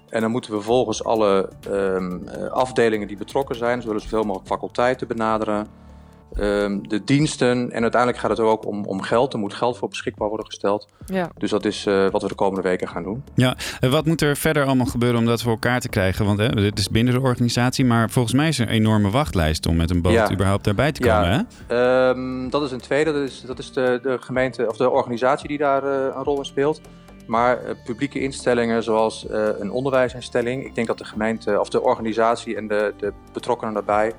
En 0.08 0.20
dan 0.20 0.31
moeten 0.31 0.53
we 0.53 0.61
volgens 0.61 1.05
alle 1.05 1.49
um, 1.70 2.29
afdelingen 2.50 3.08
die 3.08 3.17
betrokken 3.17 3.56
zijn, 3.56 3.82
zullen 3.82 4.00
zoveel 4.00 4.23
mogelijk 4.23 4.49
faculteiten 4.49 5.08
benaderen, 5.08 5.67
um, 6.41 6.88
de 6.88 7.05
diensten. 7.05 7.73
En 7.73 7.83
uiteindelijk 7.83 8.21
gaat 8.21 8.31
het 8.31 8.41
ook 8.41 8.67
om, 8.67 8.85
om 8.85 9.03
geld. 9.03 9.33
Er 9.33 9.38
moet 9.38 9.55
geld 9.55 9.77
voor 9.77 9.88
beschikbaar 9.88 10.29
worden 10.29 10.47
gesteld. 10.47 10.88
Ja. 11.06 11.31
Dus 11.38 11.50
dat 11.50 11.65
is 11.65 11.87
uh, 11.87 12.09
wat 12.11 12.23
we 12.23 12.29
de 12.29 12.35
komende 12.35 12.69
weken 12.69 12.88
gaan 12.88 13.02
doen. 13.02 13.25
Ja, 13.35 13.57
en 13.81 13.90
wat 13.90 14.07
moet 14.07 14.21
er 14.21 14.37
verder 14.37 14.64
allemaal 14.64 14.87
gebeuren 14.87 15.19
om 15.19 15.26
dat 15.26 15.43
voor 15.43 15.52
elkaar 15.52 15.81
te 15.81 15.88
krijgen? 15.88 16.25
Want 16.25 16.38
hè, 16.38 16.49
dit 16.49 16.78
is 16.78 16.88
binnen 16.88 17.14
de 17.14 17.21
organisatie, 17.21 17.85
maar 17.85 18.11
volgens 18.11 18.35
mij 18.35 18.49
is 18.49 18.59
er 18.59 18.69
een 18.69 18.75
enorme 18.75 19.11
wachtlijst 19.11 19.66
om 19.66 19.76
met 19.76 19.90
een 19.90 20.02
boot 20.02 20.12
ja. 20.12 20.33
überhaupt 20.33 20.64
daarbij 20.64 20.93
te 20.93 21.00
komen. 21.00 21.31
Ja. 21.31 21.47
Hè? 21.66 22.09
Um, 22.09 22.50
dat 22.50 22.62
is 22.62 22.71
een 22.71 22.81
tweede. 22.81 23.12
Dat 23.12 23.23
is, 23.23 23.43
dat 23.47 23.59
is 23.59 23.73
de, 23.73 23.99
de 24.02 24.16
gemeente 24.21 24.69
of 24.69 24.76
de 24.76 24.90
organisatie 24.90 25.49
die 25.49 25.59
daar 25.59 25.85
uh, 25.85 25.90
een 25.90 26.25
rol 26.25 26.38
in 26.38 26.45
speelt. 26.45 26.81
Maar 27.26 27.64
uh, 27.64 27.71
publieke 27.85 28.21
instellingen 28.21 28.83
zoals 28.83 29.26
uh, 29.31 29.49
een 29.59 29.71
onderwijsinstelling, 29.71 30.64
ik 30.64 30.75
denk 30.75 30.87
dat 30.87 30.99
de 30.99 31.05
gemeente 31.05 31.61
of 31.61 31.69
de 31.69 31.83
organisatie 31.83 32.57
en 32.57 32.69
de, 32.69 32.95
de 32.99 33.12
betrokkenen 33.33 33.75
daarbij 33.75 34.12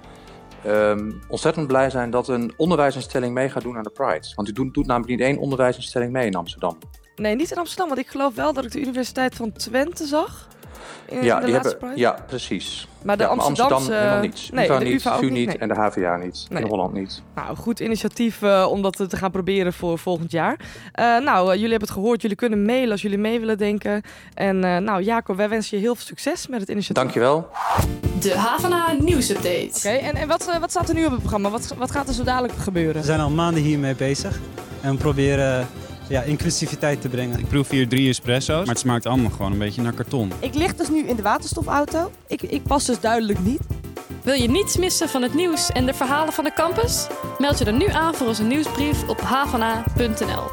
um, 0.66 1.22
ontzettend 1.28 1.68
blij 1.68 1.90
zijn 1.90 2.10
dat 2.10 2.28
een 2.28 2.54
onderwijsinstelling 2.58 3.34
mee 3.34 3.50
gaat 3.50 3.64
doen 3.64 3.78
aan 3.78 3.84
de 3.84 3.90
Pride. 3.90 4.32
Want 4.36 4.50
u 4.50 4.52
doet, 4.52 4.74
doet 4.74 4.86
namelijk 4.86 5.12
niet 5.12 5.22
één 5.22 5.38
onderwijsinstelling 5.38 6.12
mee 6.12 6.26
in 6.26 6.36
Amsterdam. 6.36 6.78
Nee, 7.16 7.36
niet 7.36 7.52
in 7.52 7.58
Amsterdam, 7.58 7.88
want 7.88 8.00
ik 8.00 8.08
geloof 8.08 8.36
wel 8.36 8.54
dat 8.54 8.66
ik 8.66 8.72
de 8.72 8.82
Universiteit 8.82 9.36
van 9.36 9.52
Twente 9.52 10.06
zag. 10.06 10.48
In 11.06 11.24
ja, 11.24 11.40
de 11.40 11.46
die 11.46 11.54
laatste 11.54 11.70
hebben, 11.70 11.90
Pride. 11.90 12.00
ja, 12.00 12.18
precies. 12.28 12.88
Maar 13.02 13.18
de 13.18 13.24
ja, 13.24 13.30
Amsterdamse... 13.30 13.74
Amsterdam 13.74 14.00
helemaal 14.00 14.22
niet. 14.22 14.50
Nee, 14.54 14.66
UvA 14.66 14.80
de 14.80 14.86
niet, 14.86 14.94
UvA 14.94 15.14
ook 15.14 15.20
VU 15.20 15.26
niet, 15.26 15.34
niet 15.34 15.48
nee. 15.48 15.58
en 15.58 15.68
de 15.68 15.74
HVA 15.74 16.16
niet. 16.16 16.46
Nee. 16.50 16.64
In 16.64 16.68
Holland 16.68 16.94
niet. 16.94 17.22
Nou, 17.36 17.56
goed 17.56 17.80
initiatief 17.80 18.42
uh, 18.42 18.68
om 18.70 18.82
dat 18.82 18.96
te 19.10 19.18
gaan 19.18 19.32
proberen 19.32 19.74
voor 19.74 20.00
volgend 20.00 20.32
jaar. 20.32 20.60
Uh, 20.60 21.18
nou, 21.18 21.46
uh, 21.46 21.54
jullie 21.54 21.70
hebben 21.70 21.88
het 21.88 21.98
gehoord. 21.98 22.22
Jullie 22.22 22.38
kunnen 22.38 22.66
mailen 22.66 22.92
als 22.92 23.02
jullie 23.02 23.18
mee 23.18 23.40
willen 23.40 23.58
denken. 23.58 24.02
En 24.34 24.60
nou, 24.60 25.02
Jacob, 25.02 25.36
wij 25.36 25.50
wensen 25.50 25.78
je 25.78 25.84
heel 25.84 25.96
veel 25.96 26.06
succes 26.06 26.48
met 26.48 26.60
het 26.60 26.70
initiatief. 26.70 27.04
Dankjewel. 27.04 27.50
De 28.20 28.38
Havana 28.38 28.92
Nieuwsupdate. 29.00 29.70
Oké, 29.78 29.88
okay, 29.88 29.98
en, 29.98 30.16
en 30.16 30.28
wat, 30.28 30.58
wat 30.60 30.70
staat 30.70 30.90
er 30.90 30.96
nu 30.96 31.06
op 31.06 31.12
het 31.12 31.20
programma? 31.20 31.50
Wat, 31.50 31.74
wat 31.78 31.92
gaat 31.92 32.08
er 32.08 32.14
zo 32.14 32.24
dadelijk 32.24 32.54
gebeuren? 32.54 33.02
We 33.02 33.08
zijn 33.08 33.20
al 33.20 33.30
maanden 33.30 33.64
hiermee 33.64 33.96
bezig. 33.96 34.40
En 34.82 34.92
we 34.92 34.98
proberen 34.98 35.68
ja, 36.08 36.22
inclusiviteit 36.22 37.02
te 37.02 37.10
brengen. 37.10 37.40
Ik 37.40 37.48
proef 37.48 37.70
hier 37.70 37.88
drie 37.88 38.10
espresso's, 38.10 38.58
maar 38.58 38.68
het 38.68 38.80
smaakt 38.80 39.06
allemaal 39.06 39.32
gewoon 39.32 39.52
een 39.52 39.58
beetje 39.58 39.82
naar 39.82 39.94
karton. 39.94 40.32
Ik 40.40 40.54
lig 40.54 40.76
dus 40.76 40.90
nu 40.90 41.08
in 41.08 41.16
de 41.16 41.22
waterstofauto. 41.22 42.12
Ik, 42.28 42.42
ik 42.42 42.64
pas 42.64 42.86
dus 42.86 43.00
duidelijk 43.00 43.40
niet. 43.40 43.62
Wil 44.24 44.34
je 44.34 44.50
niets 44.50 44.78
missen 44.78 45.10
van 45.10 45.22
het 45.22 45.34
nieuws 45.34 45.72
en 45.72 45.86
de 45.86 45.94
verhalen 45.94 46.34
van 46.34 46.44
de 46.44 46.54
campus? 46.54 47.08
Meld 47.38 47.58
je 47.58 47.66
dan 47.66 47.78
nu 47.78 47.88
aan 47.88 48.14
voor 48.14 48.28
onze 48.28 48.44
nieuwsbrief 48.44 49.08
op 49.08 49.22
havana.nl. 49.22 50.44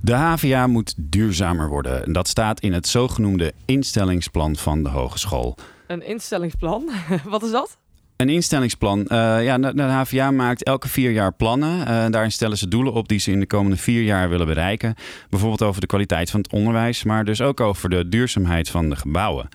De 0.00 0.14
HVA 0.14 0.66
moet 0.66 0.94
duurzamer 0.96 1.68
worden. 1.68 2.04
En 2.04 2.12
dat 2.12 2.28
staat 2.28 2.60
in 2.60 2.72
het 2.72 2.88
zogenoemde 2.88 3.52
instellingsplan 3.64 4.56
van 4.56 4.82
de 4.82 4.88
hogeschool. 4.88 5.56
Een 5.86 6.06
instellingsplan? 6.06 6.90
Wat 7.24 7.42
is 7.42 7.50
dat? 7.50 7.76
Een 8.16 8.28
instellingsplan. 8.28 9.06
Eh, 9.06 9.44
ja, 9.44 9.58
de, 9.58 9.82
HVA 9.82 10.30
maakt 10.30 10.64
elke 10.64 10.88
vier 10.88 11.10
jaar 11.10 11.32
plannen. 11.32 11.78
Uh, 11.78 11.86
daarin 11.86 12.32
stellen 12.32 12.58
ze 12.58 12.68
doelen 12.68 12.92
op 12.92 13.08
die 13.08 13.18
ze 13.18 13.30
in 13.30 13.40
de 13.40 13.46
komende 13.46 13.76
vier 13.76 14.02
jaar 14.02 14.28
willen 14.28 14.46
bereiken. 14.46 14.94
Bijvoorbeeld 15.30 15.62
over 15.62 15.80
de 15.80 15.86
kwaliteit 15.86 16.30
van 16.30 16.40
het 16.40 16.52
onderwijs, 16.52 17.04
maar 17.04 17.24
dus 17.24 17.40
ook 17.40 17.60
over 17.60 17.88
de 17.90 18.08
duurzaamheid 18.08 18.70
van 18.70 18.88
de 18.88 18.96
gebouwen. 18.96 19.48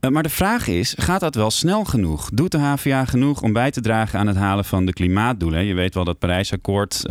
Uh, 0.00 0.10
maar 0.10 0.22
de 0.22 0.28
vraag 0.28 0.66
is, 0.66 0.94
gaat 0.98 1.20
dat 1.20 1.34
wel 1.34 1.50
snel 1.50 1.84
genoeg? 1.84 2.30
Doet 2.32 2.50
de 2.50 2.58
HVA 2.58 3.04
genoeg 3.04 3.42
om 3.42 3.52
bij 3.52 3.70
te 3.70 3.80
dragen 3.80 4.18
aan 4.18 4.26
het 4.26 4.36
halen 4.36 4.64
van 4.64 4.86
de 4.86 4.92
klimaatdoelen? 4.92 5.64
Je 5.64 5.74
weet 5.74 5.94
wel 5.94 6.04
dat 6.04 6.18
Parijsakkoord, 6.18 7.02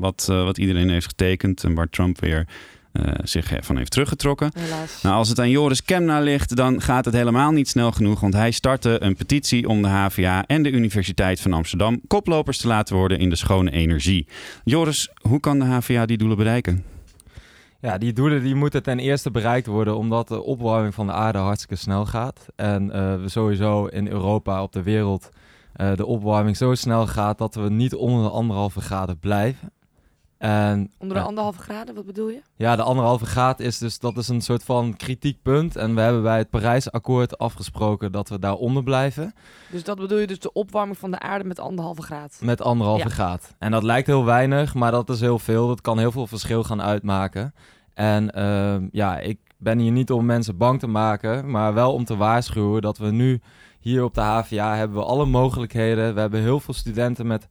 wat, 0.00 0.24
wat 0.26 0.58
iedereen 0.58 0.90
heeft 0.90 1.06
getekend 1.06 1.64
en 1.64 1.74
waar 1.74 1.88
Trump 1.90 2.20
weer 2.20 2.46
uh, 2.94 3.12
zich 3.22 3.52
van 3.60 3.76
heeft 3.76 3.90
teruggetrokken. 3.90 4.50
Helaas. 4.58 5.02
Nou, 5.02 5.16
als 5.16 5.28
het 5.28 5.38
aan 5.38 5.50
Joris 5.50 5.84
Kemna 5.84 6.20
ligt, 6.20 6.56
dan 6.56 6.80
gaat 6.80 7.04
het 7.04 7.14
helemaal 7.14 7.50
niet 7.50 7.68
snel 7.68 7.92
genoeg. 7.92 8.20
Want 8.20 8.34
hij 8.34 8.50
startte 8.50 9.02
een 9.02 9.16
petitie 9.16 9.68
om 9.68 9.82
de 9.82 9.88
HVA 9.88 10.44
en 10.46 10.62
de 10.62 10.70
Universiteit 10.70 11.40
van 11.40 11.52
Amsterdam 11.52 12.00
koplopers 12.06 12.58
te 12.58 12.66
laten 12.66 12.96
worden 12.96 13.18
in 13.18 13.30
de 13.30 13.36
schone 13.36 13.70
energie. 13.70 14.26
Joris, 14.64 15.10
hoe 15.20 15.40
kan 15.40 15.58
de 15.58 15.64
HVA 15.64 16.06
die 16.06 16.18
doelen 16.18 16.36
bereiken? 16.36 16.84
Ja, 17.80 17.98
die 17.98 18.12
doelen 18.12 18.42
die 18.42 18.54
moeten 18.54 18.82
ten 18.82 18.98
eerste 18.98 19.30
bereikt 19.30 19.66
worden 19.66 19.96
omdat 19.96 20.28
de 20.28 20.42
opwarming 20.42 20.94
van 20.94 21.06
de 21.06 21.12
aarde 21.12 21.38
hartstikke 21.38 21.76
snel 21.76 22.06
gaat. 22.06 22.46
En 22.56 22.86
uh, 22.86 23.20
we 23.20 23.28
sowieso 23.28 23.86
in 23.86 24.08
Europa, 24.08 24.62
op 24.62 24.72
de 24.72 24.82
wereld, 24.82 25.28
uh, 25.76 25.94
de 25.94 26.06
opwarming 26.06 26.56
zo 26.56 26.74
snel 26.74 27.06
gaat 27.06 27.38
dat 27.38 27.54
we 27.54 27.70
niet 27.70 27.94
onder 27.94 28.22
de 28.22 28.30
anderhalve 28.30 28.80
graden 28.80 29.18
blijven. 29.18 29.70
En, 30.44 30.90
Onder 30.98 31.16
de 31.16 31.22
anderhalve 31.22 31.58
graden, 31.58 31.94
wat 31.94 32.06
bedoel 32.06 32.28
je? 32.28 32.40
Ja, 32.56 32.76
de 32.76 32.82
anderhalve 32.82 33.26
graad 33.26 33.60
is 33.60 33.78
dus 33.78 33.98
dat 33.98 34.16
is 34.16 34.28
een 34.28 34.40
soort 34.40 34.64
van 34.64 34.96
kritiek 34.96 35.42
punt. 35.42 35.76
En 35.76 35.94
we 35.94 36.00
hebben 36.00 36.22
bij 36.22 36.38
het 36.38 36.50
Parijsakkoord 36.50 37.38
afgesproken 37.38 38.12
dat 38.12 38.28
we 38.28 38.38
daaronder 38.38 38.82
blijven. 38.82 39.34
Dus 39.70 39.84
dat 39.84 39.96
bedoel 39.98 40.18
je 40.18 40.26
dus 40.26 40.38
de 40.38 40.52
opwarming 40.52 40.98
van 40.98 41.10
de 41.10 41.18
aarde 41.18 41.44
met 41.44 41.58
anderhalve 41.60 42.02
graad? 42.02 42.38
Met 42.40 42.62
anderhalve 42.62 43.02
Ja. 43.08 43.14
graad. 43.14 43.54
En 43.58 43.70
dat 43.70 43.82
lijkt 43.82 44.06
heel 44.06 44.24
weinig, 44.24 44.74
maar 44.74 44.90
dat 44.90 45.10
is 45.10 45.20
heel 45.20 45.38
veel. 45.38 45.66
Dat 45.68 45.80
kan 45.80 45.98
heel 45.98 46.12
veel 46.12 46.26
verschil 46.26 46.64
gaan 46.64 46.82
uitmaken. 46.82 47.54
En 47.94 48.30
ehm, 48.30 48.88
ja, 48.92 49.18
ik 49.18 49.38
ben 49.56 49.78
hier 49.78 49.92
niet 49.92 50.10
om 50.12 50.24
mensen 50.24 50.56
bang 50.56 50.78
te 50.80 50.86
maken, 50.86 51.50
maar 51.50 51.74
wel 51.74 51.92
om 51.92 52.04
te 52.04 52.16
waarschuwen 52.16 52.82
dat 52.82 52.98
we 52.98 53.10
nu 53.10 53.40
hier 53.80 54.04
op 54.04 54.14
de 54.14 54.20
HVA 54.20 54.76
hebben 54.76 54.96
we 54.96 55.04
alle 55.04 55.26
mogelijkheden. 55.26 56.14
We 56.14 56.20
hebben 56.20 56.40
heel 56.40 56.60
veel 56.60 56.74
studenten 56.74 57.26
met 57.26 57.48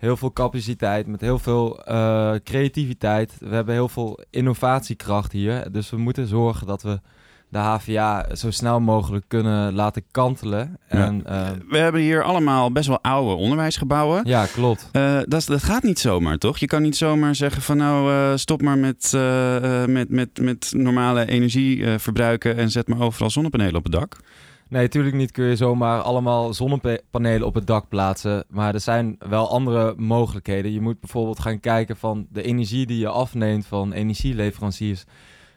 heel 0.00 0.16
veel 0.16 0.32
capaciteit, 0.32 1.06
met 1.06 1.20
heel 1.20 1.38
veel 1.38 1.84
eh, 1.84 2.34
creativiteit. 2.44 3.32
We 3.38 3.54
hebben 3.54 3.74
heel 3.74 3.88
veel 3.88 4.20
innovatiekracht 4.30 5.32
hier. 5.32 5.72
Dus 5.72 5.90
we 5.90 5.96
moeten 5.96 6.26
zorgen 6.26 6.66
dat 6.66 6.82
we 6.82 7.00
de 7.48 7.58
HVA 7.58 8.26
zo 8.34 8.50
snel 8.50 8.80
mogelijk 8.80 9.24
kunnen 9.28 9.74
laten 9.74 10.02
kantelen. 10.10 10.78
En, 10.88 11.26
eh, 11.26 11.48
We 11.68 11.78
hebben 11.78 12.00
hier 12.00 12.22
allemaal 12.22 12.72
best 12.72 12.88
wel 12.88 13.00
oude 13.02 13.34
onderwijsgebouwen. 13.34 14.20
ja, 14.24 14.46
klopt. 14.46 14.88
Eh, 14.92 15.18
dat, 15.24 15.44
dat 15.46 15.62
gaat 15.62 15.82
niet 15.82 15.98
zomaar, 15.98 16.38
toch? 16.38 16.58
Je 16.58 16.66
kan 16.66 16.82
niet 16.82 16.96
zomaar 16.96 17.34
zeggen 17.34 17.62
van 17.62 17.76
nou, 17.76 18.38
stop 18.38 18.62
maar 18.62 18.78
met, 18.78 19.12
met, 19.86 20.08
met, 20.08 20.40
met 20.40 20.72
normale 20.76 21.26
energie 21.26 21.98
verbruiken 21.98 22.56
en 22.56 22.70
zet 22.70 22.88
maar 22.88 23.00
overal 23.00 23.30
zonnepanelen 23.30 23.76
op 23.76 23.84
het 23.84 23.92
dak. 23.92 24.16
Nee, 24.70 24.82
natuurlijk 24.82 25.16
niet 25.16 25.30
kun 25.30 25.44
je 25.44 25.56
zomaar 25.56 26.00
allemaal 26.00 26.54
zonnepanelen 26.54 27.46
op 27.46 27.54
het 27.54 27.66
dak 27.66 27.88
plaatsen. 27.88 28.44
Maar 28.48 28.74
er 28.74 28.80
zijn 28.80 29.16
wel 29.18 29.50
andere 29.50 29.94
mogelijkheden. 29.96 30.72
Je 30.72 30.80
moet 30.80 31.00
bijvoorbeeld 31.00 31.40
gaan 31.40 31.60
kijken 31.60 31.96
van 31.96 32.26
de 32.30 32.42
energie 32.42 32.86
die 32.86 32.98
je 32.98 33.08
afneemt 33.08 33.66
van 33.66 33.92
energieleveranciers. 33.92 35.04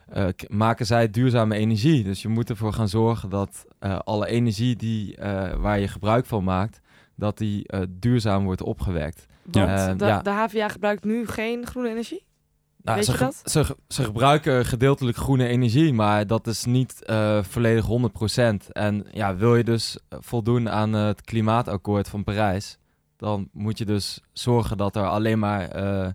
eh, 0.07 0.27
maken 0.47 0.85
zij 0.85 1.09
duurzame 1.09 1.55
energie? 1.55 2.03
Dus 2.03 2.21
je 2.21 2.27
moet 2.27 2.49
ervoor 2.49 2.73
gaan 2.73 2.89
zorgen 2.89 3.29
dat 3.29 3.65
eh, 3.79 3.99
alle 3.99 4.27
energie 4.27 4.75
die, 4.75 5.15
eh, 5.15 5.53
waar 5.53 5.79
je 5.79 5.87
gebruik 5.87 6.25
van 6.25 6.43
maakt, 6.43 6.81
dat 7.15 7.37
die 7.37 7.69
duurzaam 7.89 8.43
wordt 8.43 8.61
opgewekt. 8.61 9.25
Want 9.43 9.99
de, 9.99 10.05
ja. 10.05 10.21
de 10.21 10.29
HVA 10.29 10.69
gebruikt 10.69 11.03
nu 11.03 11.27
geen 11.27 11.65
groene 11.65 11.89
energie? 11.89 12.23
Nou, 12.83 13.01
ze? 13.01 13.31
Ze, 13.43 13.77
ze 13.87 14.03
gebruiken 14.03 14.65
gedeeltelijk 14.65 15.17
groene 15.17 15.47
energie, 15.47 15.93
maar 15.93 16.27
dat 16.27 16.47
is 16.47 16.65
niet 16.65 17.03
eh, 17.05 17.43
volledig 17.43 17.85
100%. 18.65 18.67
En 18.71 19.05
ja, 19.11 19.35
wil 19.35 19.55
je 19.55 19.63
dus 19.63 19.97
voldoen 20.09 20.69
aan 20.69 20.95
eh, 20.95 21.05
het 21.05 21.21
klimaatakkoord 21.21 22.09
van 22.09 22.23
Parijs, 22.23 22.77
dan 23.17 23.49
moet 23.51 23.77
je 23.77 23.85
dus 23.85 24.21
zorgen 24.33 24.77
dat, 24.77 24.95
er 24.95 25.07
alleen 25.07 25.39
maar, 25.39 25.67
eh, 25.67 26.07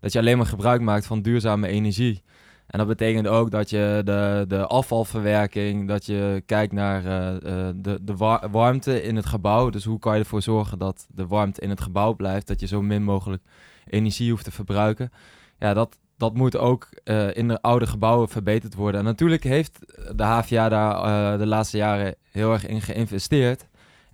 dat 0.00 0.12
je 0.12 0.18
alleen 0.18 0.36
maar 0.36 0.46
gebruik 0.46 0.80
maakt 0.80 1.06
van 1.06 1.22
duurzame 1.22 1.68
energie. 1.68 2.22
En 2.66 2.78
dat 2.78 2.88
betekent 2.88 3.26
ook 3.26 3.50
dat 3.50 3.70
je 3.70 4.00
de, 4.04 4.44
de 4.48 4.66
afvalverwerking, 4.66 5.88
dat 5.88 6.06
je 6.06 6.42
kijkt 6.46 6.72
naar 6.72 7.04
eh, 7.04 7.34
eh, 7.68 7.74
de, 7.76 7.98
de 8.02 8.16
wa- 8.16 8.48
warmte 8.50 9.02
in 9.02 9.16
het 9.16 9.26
gebouw. 9.26 9.70
Dus 9.70 9.84
hoe 9.84 9.98
kan 9.98 10.14
je 10.14 10.20
ervoor 10.20 10.42
zorgen 10.42 10.78
dat 10.78 11.06
de 11.10 11.26
warmte 11.26 11.60
in 11.60 11.70
het 11.70 11.80
gebouw 11.80 12.14
blijft, 12.14 12.46
dat 12.46 12.60
je 12.60 12.66
zo 12.66 12.82
min 12.82 13.02
mogelijk 13.02 13.42
energie 13.86 14.30
hoeft 14.30 14.44
te 14.44 14.50
verbruiken. 14.50 15.10
Ja, 15.58 15.74
dat, 15.74 15.98
dat 16.16 16.34
moet 16.34 16.56
ook 16.56 16.88
eh, 17.04 17.36
in 17.36 17.48
de 17.48 17.62
oude 17.62 17.86
gebouwen 17.86 18.28
verbeterd 18.28 18.74
worden. 18.74 19.00
En 19.00 19.06
natuurlijk 19.06 19.44
heeft 19.44 19.78
de 20.16 20.22
HVA 20.22 20.68
daar 20.68 20.94
eh, 20.94 21.38
de 21.38 21.46
laatste 21.46 21.76
jaren 21.76 22.14
heel 22.30 22.52
erg 22.52 22.66
in 22.66 22.80
geïnvesteerd. 22.80 23.66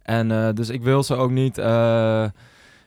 En 0.02 0.30
eh, 0.30 0.54
dus 0.54 0.68
ik 0.68 0.82
wil 0.82 1.02
ze 1.02 1.14
ook 1.14 1.30
niet, 1.30 1.59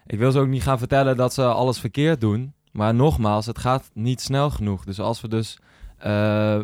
ik 0.05 0.19
wil 0.19 0.31
ze 0.31 0.39
ook 0.39 0.47
niet 0.47 0.63
gaan 0.63 0.77
vertellen 0.77 1.17
dat 1.17 1.33
ze 1.33 1.43
alles 1.43 1.79
verkeerd 1.79 2.21
doen. 2.21 2.53
Maar 2.71 2.95
nogmaals, 2.95 3.45
het 3.45 3.57
gaat 3.57 3.89
niet 3.93 4.21
snel 4.21 4.49
genoeg. 4.49 4.85
Dus 4.85 4.99
als 4.99 5.21
we 5.21 5.27
dus 5.27 5.57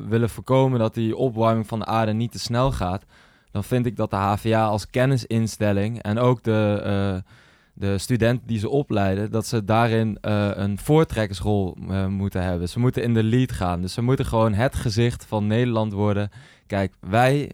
willen 0.07 0.29
voorkomen 0.29 0.79
dat 0.79 0.93
die 0.93 1.15
opwarming 1.15 1.67
van 1.67 1.79
de 1.79 1.85
aarde 1.85 2.13
niet 2.13 2.31
te 2.31 2.39
snel 2.39 2.71
gaat, 2.71 3.03
dan 3.51 3.63
vind 3.63 3.85
ik 3.85 3.95
dat 3.95 4.09
de 4.09 4.15
HVA 4.15 4.65
als 4.65 4.89
kennisinstelling 4.89 6.01
en 6.01 6.19
ook 6.19 6.43
de, 6.43 7.23
de 7.81 7.97
studenten 7.97 8.47
die 8.47 8.59
ze 8.59 8.69
opleiden, 8.69 9.31
dat 9.31 9.45
ze 9.45 9.63
daarin 9.63 10.17
eh, 10.21 10.49
een 10.53 10.77
voortrekkersrol 10.77 11.77
eh, 11.89 12.07
moeten 12.07 12.43
hebben. 12.43 12.69
Ze 12.69 12.79
moeten 12.79 13.03
in 13.03 13.13
de 13.13 13.23
lead 13.23 13.51
gaan. 13.51 13.81
Dus 13.81 13.93
ze 13.93 14.01
moeten 14.01 14.25
gewoon 14.25 14.53
het 14.53 14.75
gezicht 14.75 15.25
van 15.25 15.47
Nederland 15.47 15.93
worden. 15.93 16.29
Kijk, 16.67 16.93
wij 16.99 17.51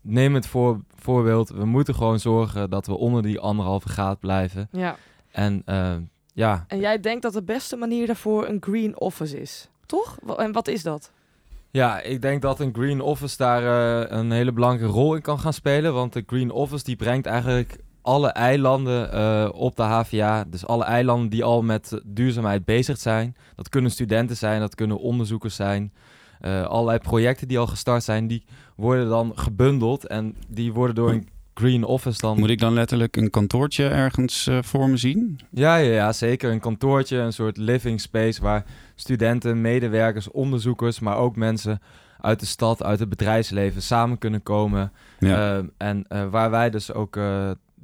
nemen 0.00 0.34
het 0.34 0.46
voor, 0.46 0.80
voorbeeld. 0.96 1.48
We 1.48 1.64
moeten 1.64 1.94
gewoon 1.94 2.20
zorgen 2.20 2.70
dat 2.70 2.86
we 2.86 2.96
onder 2.96 3.22
die 3.22 3.40
anderhalve 3.40 3.88
graad 3.88 4.20
blijven. 4.20 4.68
Ja. 4.72 4.96
En 5.30 5.62
eh, 5.64 5.94
ja, 6.34 6.64
En 6.68 6.80
jij 6.80 7.00
denkt 7.00 7.22
dat 7.22 7.32
de 7.32 7.42
beste 7.42 7.76
manier 7.76 8.06
daarvoor 8.06 8.48
een 8.48 8.58
green 8.60 9.00
office 9.00 9.40
is, 9.40 9.68
toch? 9.86 10.18
En 10.36 10.52
wat 10.52 10.68
is 10.68 10.82
dat? 10.82 11.12
Ja, 11.70 12.00
ik 12.00 12.22
denk 12.22 12.42
dat 12.42 12.60
een 12.60 12.74
Green 12.74 13.00
Office 13.00 13.36
daar 13.36 13.62
een 14.12 14.30
hele 14.30 14.52
belangrijke 14.52 14.92
rol 14.92 15.14
in 15.14 15.22
kan 15.22 15.38
gaan 15.38 15.52
spelen. 15.52 15.94
Want 15.94 16.12
de 16.12 16.22
Green 16.26 16.50
Office 16.50 16.84
die 16.84 16.96
brengt 16.96 17.26
eigenlijk 17.26 17.76
alle 18.04 18.28
eilanden 18.28 19.12
eh, 19.12 19.48
op 19.52 19.76
de 19.76 19.82
HVA. 19.82 20.44
Dus 20.44 20.66
alle 20.66 20.84
eilanden 20.84 21.28
die 21.28 21.44
al 21.44 21.62
met 21.62 22.00
duurzaamheid 22.04 22.64
bezig 22.64 22.98
zijn. 22.98 23.36
Dat 23.56 23.68
kunnen 23.68 23.90
studenten 23.90 24.36
zijn, 24.36 24.60
dat 24.60 24.74
kunnen 24.74 24.98
onderzoekers 24.98 25.54
zijn. 25.54 25.92
Eh, 26.40 26.64
allerlei 26.64 26.98
projecten 26.98 27.48
die 27.48 27.58
al 27.58 27.66
gestart 27.66 28.04
zijn, 28.04 28.26
die 28.26 28.44
worden 28.76 29.08
dan 29.08 29.32
gebundeld. 29.34 30.06
En 30.06 30.36
die 30.48 30.72
worden 30.72 30.94
door 30.94 31.10
een 31.10 31.28
Green 31.54 31.84
Office 31.84 32.20
dan... 32.20 32.38
Moet 32.38 32.50
ik 32.50 32.58
dan 32.58 32.72
letterlijk 32.72 33.16
een 33.16 33.30
kantoortje 33.30 33.88
ergens 33.88 34.46
eh, 34.46 34.58
voor 34.62 34.88
me 34.88 34.96
zien? 34.96 35.40
Ja, 35.50 35.76
ja, 35.76 35.92
ja, 35.92 36.12
zeker. 36.12 36.52
Een 36.52 36.60
kantoortje, 36.60 37.16
een 37.16 37.32
soort 37.32 37.56
living 37.56 38.00
space 38.00 38.42
waar 38.42 38.64
studenten, 38.94 39.60
medewerkers, 39.60 40.30
onderzoekers, 40.30 41.00
maar 41.00 41.16
ook 41.16 41.36
mensen 41.36 41.80
uit 42.20 42.40
de 42.40 42.46
stad, 42.46 42.82
uit 42.82 42.98
het 42.98 43.08
bedrijfsleven 43.08 43.82
samen 43.82 44.18
kunnen 44.18 44.42
komen. 44.42 44.92
Ja. 45.18 45.62
En 45.76 46.06
waar 46.30 46.50
wij 46.50 46.70
dus 46.70 46.92
ook 46.92 47.18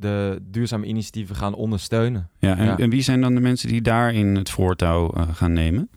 de 0.01 0.39
duurzame 0.43 0.87
initiatieven 0.87 1.37
gaan 1.37 1.55
ondersteunen. 1.55 2.29
Ja, 2.39 2.57
en, 2.57 2.65
Ja. 2.65 2.79
en 2.79 2.91
wie 2.91 3.03
zijn 3.03 3.21
dan 3.21 3.35
de 3.35 3.41
mensen 3.41 3.69
die 3.69 3.81
daarin 3.83 4.35
het 4.37 4.51
voortouw 4.51 5.11
eh, 5.13 5.23
gaan 5.33 5.53
nemen? 5.53 5.89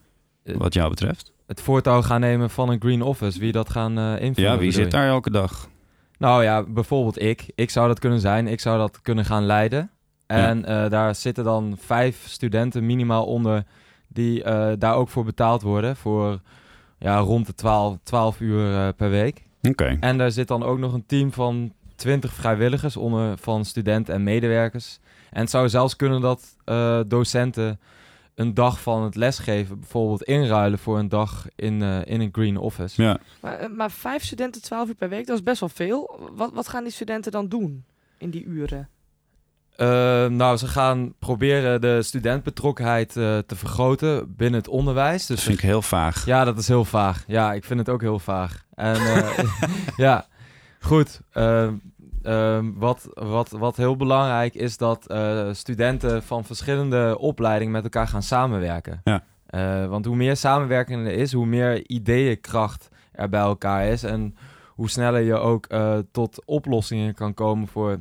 Eh, 0.44 0.56
Wat 0.56 0.74
jou 0.74 0.90
betreft? 0.90 1.32
Het 1.48 1.62
voortouw 1.62 2.02
gaan 2.02 2.20
nemen 2.20 2.50
van 2.50 2.70
een 2.70 2.80
Green 2.82 3.02
Office, 3.02 3.40
wie 3.40 3.52
dat 3.52 3.70
gaan 3.70 3.98
eh 3.98 4.22
invullen. 4.22 4.52
Ja, 4.52 4.58
wie 4.58 4.72
zit 4.72 4.84
je? 4.84 4.90
daar 4.90 5.08
elke 5.08 5.32
dag? 5.32 5.70
Nou 6.18 6.44
ja, 6.44 6.64
bijvoorbeeld 6.64 7.22
ik. 7.22 7.46
Ik 7.56 7.70
zou 7.70 7.88
dat 7.88 8.00
kunnen 8.00 8.20
zijn. 8.20 8.48
Ik 8.48 8.60
zou 8.60 8.78
dat 8.78 9.02
kunnen 9.02 9.26
gaan 9.26 9.46
leiden. 9.46 9.90
En 10.26 10.62
daar 10.90 11.16
zitten 11.16 11.44
dan 11.44 11.76
vijf 11.80 12.24
studenten 12.28 12.86
minimaal 12.86 13.26
onder 13.26 13.64
die 14.08 14.44
daar 14.78 14.96
ook 14.96 15.10
voor 15.10 15.24
betaald 15.24 15.62
worden. 15.62 15.96
Voor 15.96 16.40
ja, 17.00 17.18
rond 17.18 17.46
de 17.46 17.54
12, 17.54 17.98
12 18.04 18.40
uur 18.40 18.94
per 18.94 19.10
week. 19.10 19.44
Oké. 19.62 19.98
En 20.00 20.18
daar 20.18 20.32
zit 20.32 20.48
dan 20.48 20.64
ook 20.64 20.78
nog 20.80 20.94
een 20.94 21.06
team 21.06 21.32
van 21.32 21.74
20 22.04 22.34
vrijwilligers 22.34 22.98
onder 22.98 23.38
van 23.38 23.66
studenten 23.66 24.14
en 24.14 24.24
medewerkers. 24.24 25.00
En 25.32 25.42
het 25.42 25.50
zou 25.50 25.70
zelfs 25.70 25.96
kunnen 25.96 26.22
dat 26.22 26.56
eh, 26.66 27.00
docenten 27.08 27.80
een 28.36 28.54
dag 28.54 28.82
van 28.82 29.04
het 29.04 29.16
lesgeven 29.16 29.80
bijvoorbeeld 29.80 30.24
inruilen 30.24 30.80
voor 30.80 31.00
een 31.00 31.10
dag 31.10 31.48
in, 31.56 31.82
eh, 31.82 32.06
in 32.06 32.22
een 32.22 32.30
green 32.32 32.58
office. 32.58 33.02
Ja. 33.02 33.20
Maar, 33.40 33.58
eh, 33.58 33.70
maar 33.70 33.92
vijf 33.92 34.24
studenten 34.24 34.62
12 34.62 34.88
uur 34.88 34.96
per 34.96 35.10
week, 35.10 35.28
dat 35.28 35.38
is 35.38 35.44
best 35.44 35.60
wel 35.60 35.70
veel. 35.70 36.30
Wat, 36.36 36.54
wat 36.54 36.68
gaan 36.68 36.84
die 36.84 36.94
studenten 36.94 37.32
dan 37.32 37.48
doen 37.48 37.86
in 38.18 38.30
die 38.30 38.46
uren? 38.46 38.90
Eh, 39.76 40.26
nou, 40.26 40.58
ze 40.58 40.68
gaan 40.68 41.14
proberen 41.20 41.82
de 41.82 42.02
studentbetrokkenheid 42.02 43.18
eh, 43.18 43.38
te 43.38 43.56
vergroten 43.56 44.36
binnen 44.36 44.60
het 44.60 44.70
onderwijs. 44.70 45.26
Dus 45.26 45.36
Dat 45.36 45.46
vind 45.46 45.58
ik 45.58 45.64
heel 45.64 45.82
vaag. 45.82 46.26
Ja, 46.26 46.44
dat 46.44 46.58
is 46.58 46.68
heel 46.68 46.86
vaag. 46.86 47.24
Ja, 47.28 47.54
ik 47.54 47.64
vind 47.64 47.80
het 47.80 47.90
ook 47.90 48.02
heel 48.02 48.20
vaag. 48.20 48.66
En 48.76 48.96
eh, 48.96 49.40
ja, 49.98 50.28
goed. 50.80 51.22
Eh, 52.24 52.56
ehm, 52.56 52.72
wat, 52.76 53.10
wat, 53.14 53.50
wat 53.50 53.78
heel 53.78 53.96
belangrijk 53.96 54.56
is 54.56 54.78
dat 54.78 55.08
eh, 55.08 55.48
studenten 55.52 56.24
van 56.24 56.44
verschillende 56.44 57.18
opleidingen 57.20 57.74
met 57.74 57.84
elkaar 57.84 58.08
gaan 58.08 58.24
samenwerken. 58.24 59.02
Ja. 59.04 59.24
Eh, 59.54 59.86
want 59.86 60.06
hoe 60.06 60.16
meer 60.16 60.36
samenwerking 60.36 61.06
er 61.06 61.14
is, 61.14 61.34
hoe 61.34 61.46
meer 61.46 61.90
ideeënkracht 61.90 62.90
er 63.12 63.30
bij 63.30 63.40
elkaar 63.40 63.86
is. 63.86 64.04
En 64.04 64.36
hoe 64.70 64.90
sneller 64.90 65.22
je 65.22 65.36
ook 65.36 65.66
eh, 65.66 65.98
tot 66.12 66.46
oplossingen 66.46 67.14
kan 67.14 67.34
komen 67.34 67.68
voor 67.68 68.00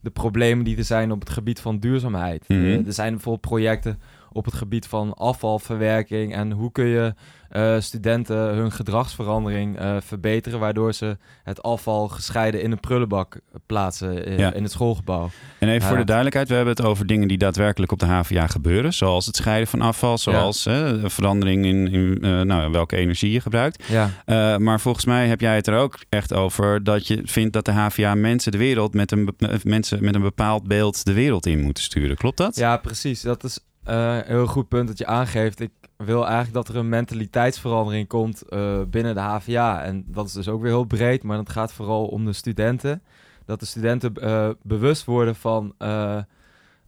de 0.00 0.10
problemen 0.10 0.64
die 0.64 0.76
er 0.76 0.84
zijn 0.84 1.12
op 1.12 1.20
het 1.20 1.30
gebied 1.30 1.60
van 1.60 1.78
duurzaamheid. 1.78 2.48
Mhm. 2.48 2.82
Er 2.86 2.92
zijn 2.92 3.12
bijvoorbeeld 3.12 3.46
projecten 3.46 4.00
op 4.32 4.44
het 4.44 4.54
gebied 4.54 4.86
van 4.86 5.14
afvalverwerking 5.14 6.34
en 6.34 6.52
hoe 6.52 6.72
kun 6.72 6.86
je 6.86 7.14
eh, 7.52 7.76
studenten 7.78 8.36
hun 8.36 8.72
gedragsverandering 8.72 9.78
eh, 9.78 9.96
verbeteren, 10.00 10.58
waardoor 10.58 10.92
ze 10.92 11.16
het 11.42 11.62
afval 11.62 12.08
gescheiden 12.08 12.62
in 12.62 12.72
een 12.72 12.80
prullenbak 12.80 13.40
plaatsen 13.66 14.26
eh, 14.26 14.38
Ja. 14.38 14.52
in 14.52 14.62
het 14.62 14.72
schoolgebouw. 14.72 15.30
En 15.58 15.68
even 15.68 15.88
voor 15.88 15.96
de 15.96 16.04
duidelijkheid, 16.04 16.48
we 16.48 16.54
hebben 16.54 16.74
het 16.74 16.84
over 16.84 17.06
dingen 17.06 17.28
die 17.28 17.38
daadwerkelijk 17.38 17.92
op 17.92 17.98
de 17.98 18.06
HVA 18.06 18.46
gebeuren. 18.46 18.92
Zoals 18.92 19.26
het 19.26 19.36
scheiden 19.36 19.68
van 19.68 19.80
afval, 19.80 20.18
zoals 20.18 20.62
verandering 21.04 21.64
in, 21.64 21.88
in 21.88 22.46
nou, 22.46 22.72
welke 22.72 22.96
energie 22.96 23.32
je 23.32 23.40
gebruikt. 23.40 23.84
Ja. 23.86 24.58
Maar 24.58 24.80
volgens 24.80 25.04
mij 25.04 25.28
heb 25.28 25.40
jij 25.40 25.54
het 25.56 25.66
er 25.66 25.76
ook 25.76 25.98
echt 26.08 26.34
over 26.34 26.84
dat 26.84 27.06
je 27.06 27.20
vindt 27.24 27.52
dat 27.52 27.64
de 27.64 27.72
HVA 27.72 28.14
mensen 28.14 28.52
de 28.52 28.58
wereld 28.58 28.94
met 28.94 29.12
een, 29.12 29.28
mensen 29.62 30.04
met 30.04 30.14
een 30.14 30.22
bepaald 30.22 30.68
beeld 30.68 31.04
de 31.04 31.12
wereld 31.12 31.46
in 31.46 31.60
moeten 31.60 31.82
sturen. 31.82 32.16
Klopt 32.16 32.36
dat? 32.36 32.56
Ja, 32.56 32.76
precies. 32.76 33.20
Dat 33.20 33.44
is 33.44 33.58
eh, 33.84 34.16
een 34.16 34.24
heel 34.26 34.46
goed 34.46 34.68
punt 34.68 34.88
dat 34.88 34.98
je 34.98 35.06
aangeeft. 35.06 35.60
Ik 35.60 35.72
wil 35.96 36.24
eigenlijk 36.24 36.54
dat 36.54 36.68
er 36.68 36.76
een 36.76 36.88
mentaliteitsverandering 36.88 38.08
komt 38.08 38.42
eh, 38.42 38.82
binnen 38.88 39.14
de 39.14 39.20
HVA. 39.20 39.82
En 39.82 40.04
dat 40.06 40.26
is 40.26 40.32
dus 40.32 40.48
ook 40.48 40.62
weer 40.62 40.70
heel 40.70 40.84
breed, 40.84 41.22
maar 41.22 41.38
het 41.38 41.50
gaat 41.50 41.72
vooral 41.72 42.06
om 42.06 42.24
de 42.24 42.32
studenten. 42.32 43.02
Dat 43.44 43.60
de 43.60 43.66
studenten 43.66 44.14
eh, 44.14 44.48
bewust 44.62 45.04
worden 45.04 45.36
van 45.36 45.74
eh, 45.78 46.16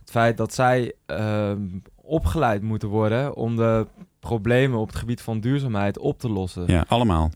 het 0.01 0.11
feit 0.11 0.37
dat 0.37 0.55
zij 0.55 0.93
eh, 1.07 1.53
opgeleid 1.95 2.63
moeten 2.63 2.89
worden 2.89 3.35
om 3.35 3.57
de 3.57 3.87
problemen 4.21 4.79
op 4.79 4.87
het 4.87 4.97
gebied 4.97 5.21
van 5.21 5.41
duurzaamheid 5.41 5.99
op 5.99 6.19
te 6.19 6.29
lossen. 6.29 6.65
Ja, 6.67 6.85
allemaal. 6.89 7.31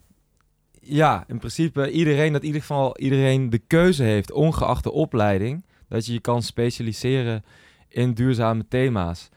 Ja, 0.81 1.25
in 1.27 1.39
principe 1.39 1.91
iedereen 1.91 2.33
dat 2.33 2.41
in 2.41 2.47
ieder 2.47 2.61
geval 2.61 2.99
iedereen 2.99 3.51
de 3.51 3.59
keuze 3.59 4.03
heeft, 4.03 4.33
ongeacht 4.33 4.85
de 4.85 4.93
opleiding, 4.93 5.65
dat 5.89 6.07
je 6.07 6.13
je 6.13 6.21
kan 6.21 6.43
specialiseren 6.43 7.45
in 7.89 8.15
duurzame 8.15 8.69
thema's. 8.69 9.29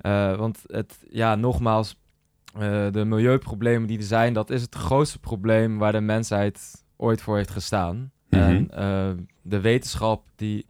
Eh, 0.00 0.36
want 0.36 0.62
het, 0.66 0.98
ja, 1.10 1.34
nogmaals, 1.34 2.00
eh, 2.54 2.86
de 2.90 3.04
milieuproblemen 3.04 3.88
die 3.88 3.98
er 3.98 4.04
zijn, 4.04 4.32
dat 4.32 4.50
is 4.50 4.62
het 4.62 4.74
grootste 4.74 5.18
probleem 5.18 5.78
waar 5.78 5.92
de 5.92 6.00
mensheid 6.00 6.84
ooit 6.96 7.22
voor 7.22 7.36
heeft 7.36 7.50
gestaan. 7.50 8.10
Mhm. 8.28 8.42
En 8.42 8.70
eh, 8.70 9.10
de 9.42 9.60
wetenschap 9.60 10.26
die 10.36 10.66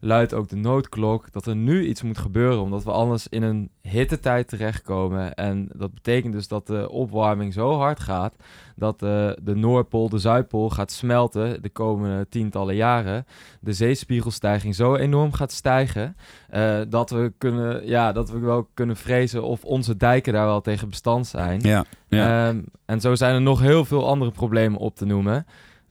luidt 0.00 0.34
ook 0.34 0.48
de 0.48 0.56
noodklok 0.56 1.32
dat 1.32 1.46
er 1.46 1.56
nu 1.56 1.86
iets 1.86 2.02
moet 2.02 2.18
gebeuren, 2.18 2.60
omdat 2.60 2.84
we 2.84 2.90
anders 2.90 3.28
in 3.28 3.42
een 3.42 3.70
hittetijd 3.82 4.48
terechtkomen. 4.48 5.34
En 5.34 5.68
dat 5.72 5.94
betekent 5.94 6.32
dus 6.32 6.48
dat 6.48 6.66
de 6.66 6.90
opwarming 6.90 7.52
zo 7.52 7.76
hard 7.76 8.00
gaat 8.00 8.34
dat 8.78 9.02
eh, 9.02 9.30
de 9.42 9.54
Noordpool, 9.54 10.08
de 10.08 10.18
Zuidpool 10.18 10.70
gaat 10.70 10.92
smelten 10.92 11.62
de 11.62 11.68
komende 11.68 12.26
tientallen 12.28 12.74
jaren. 12.74 13.26
De 13.60 13.72
zeespiegelstijging 13.72 14.74
zo 14.74 14.94
enorm 14.94 15.32
gaat 15.32 15.52
stijgen 15.52 16.16
eh, 16.48 16.80
dat, 16.88 17.10
we 17.10 17.32
kunnen, 17.38 17.86
ja, 17.86 18.12
dat 18.12 18.30
we 18.30 18.38
wel 18.38 18.68
kunnen 18.74 18.96
vrezen 18.96 19.42
of 19.42 19.64
onze 19.64 19.96
dijken 19.96 20.32
daar 20.32 20.46
wel 20.46 20.60
tegen 20.60 20.88
bestand 20.88 21.26
zijn. 21.26 21.60
Ja, 21.60 21.84
ja. 22.08 22.48
Ehm, 22.48 22.60
en 22.84 23.00
zo 23.00 23.14
zijn 23.14 23.34
er 23.34 23.42
nog 23.42 23.60
heel 23.60 23.84
veel 23.84 24.08
andere 24.08 24.30
problemen 24.30 24.80
op 24.80 24.96
te 24.96 25.06
noemen. 25.06 25.46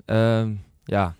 Ehm, 0.06 0.54
ja. 0.84 1.16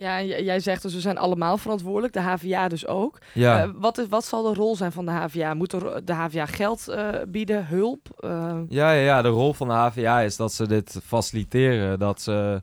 Ja, 0.00 0.22
jij 0.22 0.60
zegt 0.60 0.82
dus 0.82 0.94
we 0.94 1.00
zijn 1.00 1.18
allemaal 1.18 1.58
verantwoordelijk, 1.58 2.12
de 2.12 2.20
HVA 2.20 2.68
dus 2.68 2.86
ook. 2.86 3.18
Ja. 3.32 3.62
Eh, 3.62 3.70
wat, 3.74 3.98
is, 3.98 4.06
wat 4.08 4.24
zal 4.24 4.42
de 4.42 4.54
rol 4.54 4.76
zijn 4.76 4.92
van 4.92 5.04
de 5.04 5.10
HVA? 5.10 5.54
Moet 5.54 5.72
er, 5.72 6.04
de 6.04 6.12
HVA 6.12 6.46
geld 6.46 6.88
eh, 6.88 7.08
bieden, 7.28 7.66
hulp? 7.66 8.08
Eh, 8.18 8.58
Ja, 8.68 8.92
ja, 8.92 9.02
ja, 9.02 9.22
de 9.22 9.28
rol 9.28 9.52
van 9.52 9.68
de 9.68 9.74
HVA 9.74 10.20
is 10.20 10.36
dat 10.36 10.52
ze 10.52 10.66
dit 10.68 11.00
faciliteren. 11.04 11.98
Dat, 11.98 12.20
ze, 12.20 12.62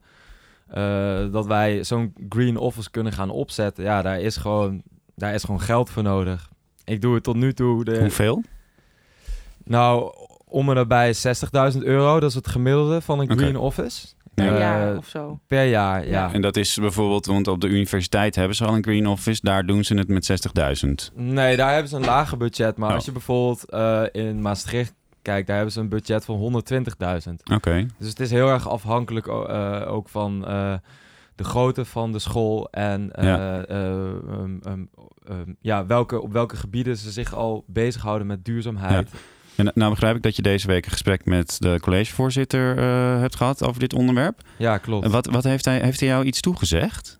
eh, 0.67 1.31
dat 1.31 1.45
wij 1.45 1.83
zo'n 1.83 2.13
green 2.29 2.57
office 2.57 2.91
kunnen 2.91 3.13
gaan 3.13 3.29
opzetten. 3.29 3.83
Ja, 3.83 4.01
daar 4.01 4.19
is, 4.19 4.37
gewoon, 4.37 4.81
daar 5.15 5.33
is 5.33 5.43
gewoon 5.43 5.61
geld 5.61 5.89
voor 5.89 6.03
nodig. 6.03 6.49
Ik 6.83 7.01
doe 7.01 7.13
het 7.13 7.23
tot 7.23 7.35
nu 7.35 7.53
toe. 7.53 7.83
De, 7.83 7.99
Hoeveel? 7.99 8.43
Nou, 9.63 10.13
om 10.45 10.69
en 10.69 10.75
nabij 10.75 11.15
60.000 11.73 11.77
euro. 11.79 12.19
Dat 12.19 12.29
is 12.29 12.35
het 12.35 12.47
gemiddelde 12.47 13.01
van 13.01 13.19
een 13.19 13.37
green 13.37 13.57
office. 13.57 14.07
Per 14.43 14.53
Eh, 14.53 14.59
jaar 14.59 14.97
of 14.97 15.07
zo. 15.07 15.39
Per 15.47 15.65
jaar, 15.65 16.07
ja. 16.07 16.33
En 16.33 16.41
dat 16.41 16.55
is 16.57 16.77
bijvoorbeeld, 16.77 17.25
want 17.25 17.47
op 17.47 17.61
de 17.61 17.67
universiteit 17.67 18.35
hebben 18.35 18.55
ze 18.55 18.65
al 18.65 18.75
een 18.75 18.83
green 18.83 19.07
office, 19.07 19.39
daar 19.43 19.65
doen 19.65 19.83
ze 19.83 19.95
het 19.97 20.07
met 20.07 20.25
60.000. 20.25 21.11
Nee, 21.15 21.55
daar 21.55 21.71
hebben 21.71 21.89
ze 21.89 21.95
een 21.95 22.05
lager 22.05 22.37
budget. 22.37 22.77
Maar 22.77 22.89
Oh. 22.89 22.95
als 22.95 23.05
je 23.05 23.11
bijvoorbeeld 23.11 23.69
eh, 23.69 24.03
in 24.11 24.41
Maastricht 24.41 24.93
kijkt, 25.21 25.47
daar 25.47 25.55
hebben 25.55 25.73
ze 25.73 25.79
een 25.79 25.89
budget 25.89 26.25
van 26.25 26.35
120.000. 26.37 27.43
Oké. 27.53 27.85
Dus 27.97 28.09
het 28.09 28.19
is 28.19 28.31
heel 28.31 28.49
erg 28.49 28.69
afhankelijk 28.69 29.27
eh, 29.27 29.81
ook 29.87 30.09
van 30.09 30.47
eh, 30.47 30.73
de 31.35 31.43
grootte 31.43 31.85
van 31.85 32.11
de 32.11 32.19
school 32.19 32.67
en 32.71 33.11
eh, 33.11 33.23
Ja. 33.23 33.61
eh, 33.65 33.77
um, 33.77 34.59
um, 34.67 34.89
um, 35.31 35.57
ja, 35.61 35.85
welke, 35.85 36.21
op 36.21 36.31
welke 36.31 36.55
gebieden 36.55 36.97
ze 36.97 37.11
zich 37.11 37.33
al 37.35 37.63
bezighouden 37.67 38.27
met 38.27 38.45
duurzaamheid. 38.45 39.09
En 39.57 39.71
nou 39.73 39.89
begrijp 39.89 40.15
ik 40.15 40.21
dat 40.21 40.35
je 40.35 40.41
deze 40.41 40.67
week 40.67 40.85
een 40.85 40.91
gesprek 40.91 41.25
met 41.25 41.55
de 41.59 41.79
collegevoorzitter 41.79 42.77
eh, 42.77 43.19
hebt 43.19 43.35
gehad 43.35 43.63
over 43.63 43.79
dit 43.79 43.93
onderwerp. 43.93 44.41
Ja, 44.57 44.77
klopt. 44.77 45.05
En 45.05 45.11
wat, 45.11 45.25
wat 45.25 45.43
heeft, 45.43 45.65
hij, 45.65 45.79
heeft 45.79 45.99
hij 45.99 46.09
jou 46.09 46.25
iets 46.25 46.41
toegezegd? 46.41 47.19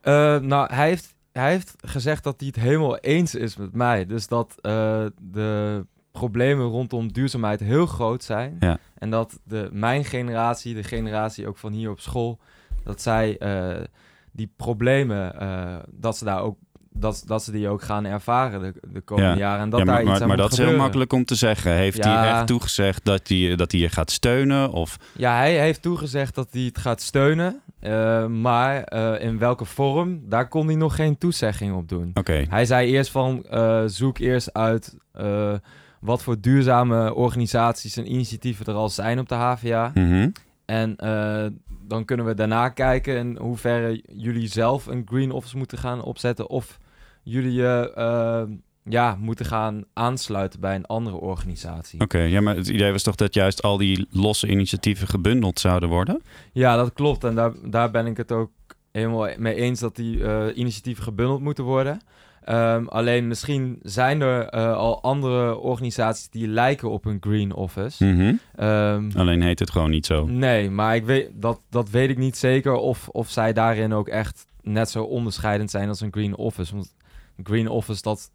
Eh, 0.00 0.38
nou, 0.38 0.74
hij 0.74 0.88
heeft, 0.88 1.14
hij 1.32 1.50
heeft 1.50 1.74
gezegd 1.76 2.24
dat 2.24 2.34
hij 2.38 2.46
het 2.46 2.56
helemaal 2.56 2.98
eens 2.98 3.34
is 3.34 3.56
met 3.56 3.72
mij. 3.72 4.06
Dus 4.06 4.28
dat 4.28 4.54
eh, 4.60 5.06
de 5.20 5.86
problemen 6.12 6.66
rondom 6.66 7.12
duurzaamheid 7.12 7.60
heel 7.60 7.86
groot 7.86 8.24
zijn. 8.24 8.56
Ja. 8.60 8.78
En 8.98 9.10
dat 9.10 9.38
de, 9.44 9.68
mijn 9.72 10.04
generatie, 10.04 10.74
de 10.74 10.84
generatie 10.84 11.46
ook 11.46 11.56
van 11.56 11.72
hier 11.72 11.90
op 11.90 12.00
school, 12.00 12.40
dat 12.84 13.02
zij 13.02 13.38
die 14.32 14.52
problemen, 14.56 15.34
dat 15.90 16.16
ze 16.16 16.24
daar 16.24 16.42
ook. 16.42 16.58
Dat, 16.98 17.22
dat 17.26 17.42
ze 17.44 17.50
die 17.52 17.68
ook 17.68 17.82
gaan 17.82 18.04
ervaren 18.04 18.60
de, 18.60 18.72
de 18.92 19.00
komende 19.00 19.38
jaren. 19.38 19.60
En 19.62 19.70
dat 19.70 19.78
Ja, 19.78 19.84
maar, 19.84 19.94
daar 19.94 20.02
iets 20.02 20.12
maar, 20.12 20.22
aan 20.22 20.28
maar 20.28 20.36
dat 20.36 20.52
is 20.52 20.58
heel 20.58 20.76
makkelijk 20.76 21.12
om 21.12 21.24
te 21.24 21.34
zeggen. 21.34 21.72
Heeft 21.72 21.96
Ja. 22.04 22.18
hij 22.18 22.30
echt 22.32 22.46
toegezegd 22.46 23.04
dat 23.04 23.28
hij, 23.28 23.56
dat 23.56 23.72
hij 23.72 23.80
je 23.80 23.88
gaat 23.88 24.10
steunen? 24.10 24.70
Of... 24.72 24.96
Ja, 25.16 25.36
hij 25.36 25.58
heeft 25.58 25.82
toegezegd 25.82 26.34
dat 26.34 26.48
hij 26.50 26.62
het 26.62 26.78
gaat 26.78 27.00
steunen. 27.00 27.60
eh, 27.80 28.26
maar 28.26 28.82
eh, 28.82 29.24
in 29.26 29.38
welke 29.38 29.64
vorm, 29.64 30.20
daar 30.28 30.48
kon 30.48 30.66
hij 30.66 30.76
nog 30.76 30.94
geen 30.94 31.18
toezegging 31.18 31.74
op 31.76 31.88
doen. 31.88 32.10
Oké. 32.14 32.44
Hij 32.48 32.64
zei 32.64 32.90
eerst 32.90 33.10
van, 33.10 33.44
eh, 33.44 33.82
zoek 33.86 34.18
eerst 34.18 34.52
uit 34.54 34.96
wat 36.00 36.22
voor 36.22 36.40
duurzame 36.40 37.14
organisaties 37.14 37.96
en 37.96 38.12
initiatieven 38.12 38.66
er 38.66 38.74
al 38.74 38.88
zijn 38.88 39.18
op 39.18 39.28
de 39.28 39.34
HVA. 39.34 39.90
Mhm. 39.94 40.28
En 40.64 40.96
dan 41.88 42.04
kunnen 42.04 42.26
we 42.26 42.34
daarna 42.34 42.68
kijken 42.68 43.16
in 43.16 43.36
hoeverre 43.40 44.02
jullie 44.16 44.48
zelf 44.48 44.86
een 44.86 45.06
green 45.10 45.30
office 45.30 45.56
moeten 45.56 45.78
gaan 45.78 46.02
opzetten. 46.02 46.50
Of 46.50 46.78
jullie 47.28 47.52
je 47.52 47.92
eh, 47.94 48.42
ja, 48.84 49.16
moeten 49.20 49.46
gaan 49.46 49.84
aansluiten 49.92 50.60
bij 50.60 50.74
een 50.74 50.86
andere 50.86 51.16
organisatie. 51.16 52.00
Oké, 52.00 52.18
ja, 52.18 52.40
maar 52.40 52.56
het 52.56 52.68
idee 52.68 52.92
was 52.92 53.02
toch 53.02 53.14
dat 53.14 53.34
juist 53.34 53.62
al 53.62 53.76
die 53.76 54.06
losse 54.10 54.48
initiatieven 54.48 55.08
gebundeld 55.08 55.60
zouden 55.60 55.88
worden? 55.88 56.22
Ja, 56.52 56.76
dat 56.76 56.92
klopt. 56.92 57.24
En 57.24 57.34
daar, 57.34 57.52
daar 57.64 57.90
ben 57.90 58.06
ik 58.06 58.16
het 58.16 58.32
ook 58.32 58.50
helemaal 58.92 59.28
mee 59.38 59.54
eens 59.54 59.80
dat 59.80 59.96
die 59.96 60.24
eh, 60.24 60.56
initiatieven 60.56 61.04
gebundeld 61.04 61.40
moeten 61.40 61.64
worden. 61.64 62.00
Ehm, 62.44 62.86
alleen 62.86 63.28
misschien 63.28 63.78
zijn 63.82 64.20
er 64.20 64.46
eh, 64.48 64.76
al 64.76 65.02
andere 65.02 65.56
organisaties 65.56 66.28
die 66.28 66.48
lijken 66.48 66.90
op 66.90 67.04
een 67.04 67.18
Green 67.20 67.54
Office. 67.54 68.04
Mhm. 68.04 68.34
Ehm, 68.54 69.10
Alleen 69.14 69.42
heet 69.42 69.58
het 69.58 69.70
gewoon 69.70 69.90
niet 69.90 70.06
zo. 70.06 70.26
nee, 70.26 70.70
maar 70.70 70.94
ik 70.96 71.04
weet, 71.04 71.30
dat, 71.34 71.60
dat 71.70 71.90
weet 71.90 72.10
ik 72.10 72.18
niet 72.18 72.36
zeker 72.36 72.72
of, 72.72 73.08
of 73.08 73.30
zij 73.30 73.52
daarin 73.52 73.92
ook 73.92 74.08
echt 74.08 74.46
net 74.62 74.90
zo 74.90 75.02
onderscheidend 75.02 75.70
zijn 75.70 75.88
als 75.88 76.00
een 76.00 76.12
Green 76.12 76.36
Office. 76.36 76.74
Want 76.74 76.94
Green 77.42 77.68
Office 77.68 78.02
dat 78.02 78.30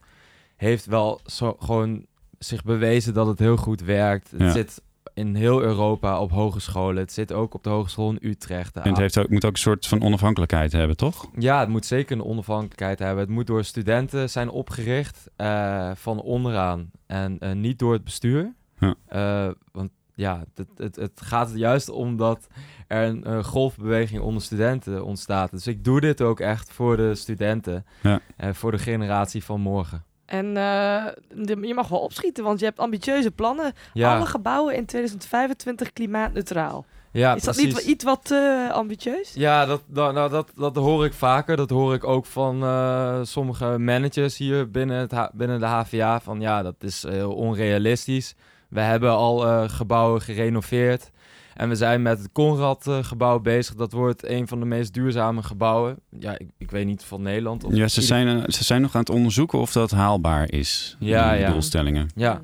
heeft 0.55 0.85
wel 0.85 1.19
zo, 1.25 1.55
gewoon 1.59 2.05
zich 2.39 2.63
bewezen 2.63 3.13
dat 3.13 3.27
het 3.27 3.39
heel 3.39 3.57
goed 3.57 3.81
werkt. 3.81 4.31
Het 4.31 4.41
Ja. 4.41 4.51
zit 4.51 4.81
in 5.13 5.35
heel 5.35 5.61
Europa 5.61 6.19
op 6.19 6.31
hogescholen. 6.31 6.97
Het 6.97 7.11
zit 7.11 7.31
ook 7.33 7.53
op 7.53 7.63
de 7.63 7.69
Hogeschool 7.69 8.09
in 8.11 8.29
Utrecht. 8.29 8.75
En 8.75 8.89
het 8.89 8.97
heeft 8.97 9.17
ook, 9.17 9.29
moet 9.29 9.45
ook 9.45 9.51
een 9.51 9.57
soort 9.57 9.87
van 9.87 10.01
onafhankelijkheid 10.01 10.71
hebben, 10.71 10.97
toch? 10.97 11.29
ja, 11.39 11.59
het 11.59 11.69
moet 11.69 11.85
zeker 11.85 12.15
een 12.15 12.23
onafhankelijkheid 12.23 12.99
hebben. 12.99 13.19
Het 13.23 13.33
moet 13.33 13.47
door 13.47 13.63
studenten 13.63 14.29
zijn 14.29 14.49
opgericht 14.49 15.29
eh, 15.35 15.91
van 15.95 16.21
onderaan 16.21 16.91
en 17.07 17.39
eh, 17.39 17.51
niet 17.51 17.79
door 17.79 17.93
het 17.93 18.03
bestuur. 18.03 18.53
Ja. 18.79 18.95
Eh, 19.07 19.53
want 19.71 19.91
ja, 20.15 20.43
het, 20.55 20.67
het, 20.77 20.95
het 20.95 21.21
gaat 21.23 21.51
juist 21.55 21.89
om 21.89 22.17
dat 22.17 22.47
er 22.87 23.03
een, 23.03 23.23
eh, 23.23 23.43
golfbeweging 23.43 24.21
onder 24.21 24.41
studenten 24.41 25.05
ontstaat. 25.05 25.51
Dus 25.51 25.67
ik 25.67 25.83
doe 25.83 25.99
dit 26.01 26.21
ook 26.21 26.39
echt 26.39 26.71
voor 26.71 26.97
de 26.97 27.15
studenten, 27.15 27.85
Ja. 28.01 28.19
en 28.37 28.55
voor 28.55 28.71
de 28.71 28.77
generatie 28.79 29.43
van 29.43 29.61
morgen. 29.61 30.03
En 30.25 30.45
eh, 30.57 31.05
de- 31.33 31.57
je 31.67 31.73
mag 31.73 31.87
wel 31.87 31.99
opschieten, 31.99 32.43
want 32.43 32.59
je 32.59 32.65
hebt 32.65 32.79
ambitieuze 32.79 33.31
plannen. 33.31 33.73
Ja. 33.93 34.15
Alle 34.15 34.25
gebouwen 34.25 34.75
in 34.75 34.85
2025 34.85 35.93
klimaatneutraal. 35.93 36.85
Ja, 37.13 37.35
is 37.35 37.43
dat 37.43 37.55
precies. 37.55 37.73
niet 37.75 37.83
iets 37.85 38.03
wat 38.03 38.25
te 38.25 38.69
ambitieus? 38.73 39.33
Ja, 39.33 39.65
dat, 39.65 39.81
dat, 39.87 40.13
nou, 40.13 40.29
dat, 40.29 40.51
dat 40.55 40.75
hoor 40.75 41.05
ik 41.05 41.13
vaker. 41.13 41.55
Dat 41.57 41.69
hoor 41.69 41.93
ik 41.93 42.03
ook 42.03 42.25
van 42.25 42.63
eh, 42.63 43.19
sommige 43.23 43.77
managers 43.77 44.37
hier 44.37 44.71
binnen, 44.71 44.97
het, 44.97 45.29
binnen 45.33 45.59
de 45.59 45.65
HVA. 45.65 46.19
Van 46.19 46.41
ja, 46.41 46.61
dat 46.61 46.75
is 46.79 47.03
eh, 47.03 47.11
heel 47.11 47.33
onrealistisch. 47.33 48.35
We 48.71 48.79
hebben 48.79 49.11
al 49.11 49.47
eh, 49.47 49.69
gebouwen 49.69 50.21
gerenoveerd. 50.21 51.11
En 51.53 51.69
we 51.69 51.75
zijn 51.75 52.01
met 52.01 52.17
het 52.17 52.31
Conrad-gebouw 52.31 53.39
bezig. 53.39 53.75
Dat 53.75 53.91
wordt 53.91 54.27
een 54.27 54.47
van 54.47 54.59
de 54.59 54.65
meest 54.65 54.93
duurzame 54.93 55.43
gebouwen. 55.43 55.97
Ja, 56.19 56.37
ik, 56.37 56.49
ik 56.57 56.71
weet 56.71 56.85
niet 56.85 57.03
van 57.03 57.21
Nederland. 57.21 57.63
Of 57.63 57.75
Ja, 57.75 57.87
ze 57.87 58.01
zijn, 58.01 58.27
eh, 58.27 58.49
ze 58.49 58.63
zijn 58.63 58.81
nog 58.81 58.95
aan 58.95 59.01
het 59.01 59.09
onderzoeken 59.09 59.59
of 59.59 59.71
dat 59.71 59.91
haalbaar 59.91 60.51
is. 60.51 60.95
Ja, 60.99 61.31
die 61.31 61.39
ja. 61.39 61.51
doelstellingen. 61.51 62.09
Ja. 62.15 62.41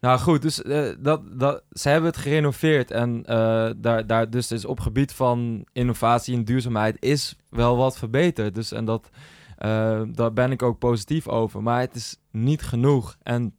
Nou 0.00 0.18
goed, 0.18 0.42
dus 0.42 0.62
eh, 0.62 0.88
dat, 0.98 1.22
dat, 1.38 1.62
ze 1.72 1.88
hebben 1.88 2.10
het 2.10 2.20
gerenoveerd. 2.20 2.90
En 2.90 3.22
eh, 3.26 3.70
daar, 3.76 4.06
daar 4.06 4.30
dus 4.30 4.52
is 4.52 4.64
op 4.64 4.80
gebied 4.80 5.12
van 5.12 5.66
innovatie 5.72 6.36
en 6.36 6.44
duurzaamheid 6.44 6.96
is 6.98 7.36
wel 7.48 7.76
wat 7.76 7.98
verbeterd. 7.98 8.54
Dus 8.54 8.72
en 8.72 8.84
dat, 8.84 9.10
eh, 9.56 10.02
daar 10.06 10.32
ben 10.32 10.50
ik 10.50 10.62
ook 10.62 10.78
positief 10.78 11.28
over. 11.28 11.62
Maar 11.62 11.80
het 11.80 11.94
is 11.94 12.16
niet 12.30 12.62
genoeg. 12.62 13.16
En 13.22 13.54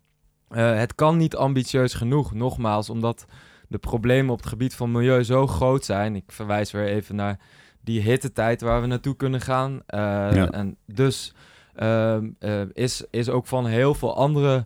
eh, 0.52 0.76
het 0.76 0.96
kan 0.96 1.18
niet 1.18 1.36
ambitieus 1.36 1.94
genoeg, 1.94 2.34
nogmaals, 2.34 2.90
omdat 2.90 3.26
de 3.68 3.78
problemen 3.78 4.32
op 4.32 4.38
het 4.38 4.48
gebied 4.48 4.76
van 4.76 4.92
milieu 4.92 5.24
zo 5.24 5.48
groot 5.48 5.86
zijn. 5.86 6.16
Ik 6.16 6.24
verwijs 6.28 6.72
weer 6.72 6.86
even 6.86 7.16
naar 7.16 7.40
die 7.82 8.02
hittetijd 8.02 8.62
waar 8.62 8.82
we 8.82 8.88
naartoe 8.88 9.16
kunnen 9.16 9.42
gaan. 9.42 9.82
Eh, 9.86 10.00
Ja. 10.34 10.50
En 10.52 10.78
dus 10.86 11.34
ehm, 11.76 12.30
eh, 12.40 12.62
is, 12.74 13.04
is 13.10 13.30
ook 13.30 13.48
van 13.48 13.66
heel 13.66 13.94
veel 13.94 14.16
andere 14.16 14.66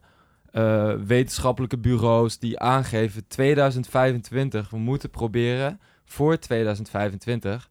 wetenschappelijke 1.05 1.77
bureaus 1.77 2.39
die 2.39 2.59
aangeven 2.59 3.27
2025. 3.27 4.69
We 4.69 4.77
moeten 4.77 5.09
proberen 5.09 5.79
voor 6.05 6.37
2025 6.37 7.69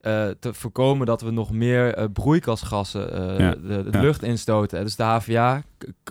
eh, 0.00 0.28
te 0.40 0.54
voorkomen 0.54 1.06
dat 1.06 1.22
we 1.22 1.30
nog 1.30 1.52
meer 1.52 1.94
eh, 1.94 2.04
broeikasgassen 2.12 3.12
eh, 3.12 3.38
Ja, 3.38 3.50
de, 3.50 3.82
de 3.82 3.88
ja. 3.92 4.00
lucht 4.00 4.22
instoten. 4.22 4.84
Dus 4.84 4.96
de 4.96 5.02
HVA 5.02 5.62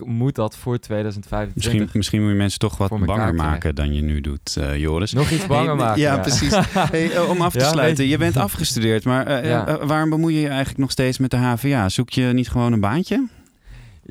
moet 0.04 0.34
dat 0.34 0.56
voor 0.56 0.78
2025. 0.78 1.54
Misschien, 1.54 1.90
misschien 1.92 2.20
moet 2.22 2.30
je 2.30 2.36
mensen 2.36 2.58
toch 2.58 2.76
wat 2.76 3.04
banger 3.06 3.34
maken 3.34 3.74
dan 3.74 3.94
je 3.94 4.02
nu 4.02 4.20
doet, 4.20 4.56
Joris. 4.76 5.12
Nog 5.12 5.30
iets 5.30 5.46
banger 5.46 5.66
Hey, 5.66 5.76
maken, 5.76 6.00
Ja, 6.00 6.14
ja. 6.14 6.20
precies. 6.20 6.56
Hey, 6.90 7.18
om 7.18 7.40
af 7.40 7.52
te 7.52 7.64
sluiten, 7.64 8.06
je 8.06 8.18
bent 8.18 8.36
afgestudeerd, 8.36 9.04
maar 9.04 9.86
waarom 9.86 10.10
bemoei 10.10 10.34
je 10.34 10.40
je 10.40 10.48
eigenlijk 10.48 10.78
nog 10.78 10.90
steeds 10.90 11.18
met 11.18 11.30
de 11.30 11.36
HVA? 11.36 11.88
Zoek 11.88 12.10
je 12.10 12.24
niet 12.24 12.48
gewoon 12.48 12.72
een 12.72 12.80
baantje? 12.80 13.28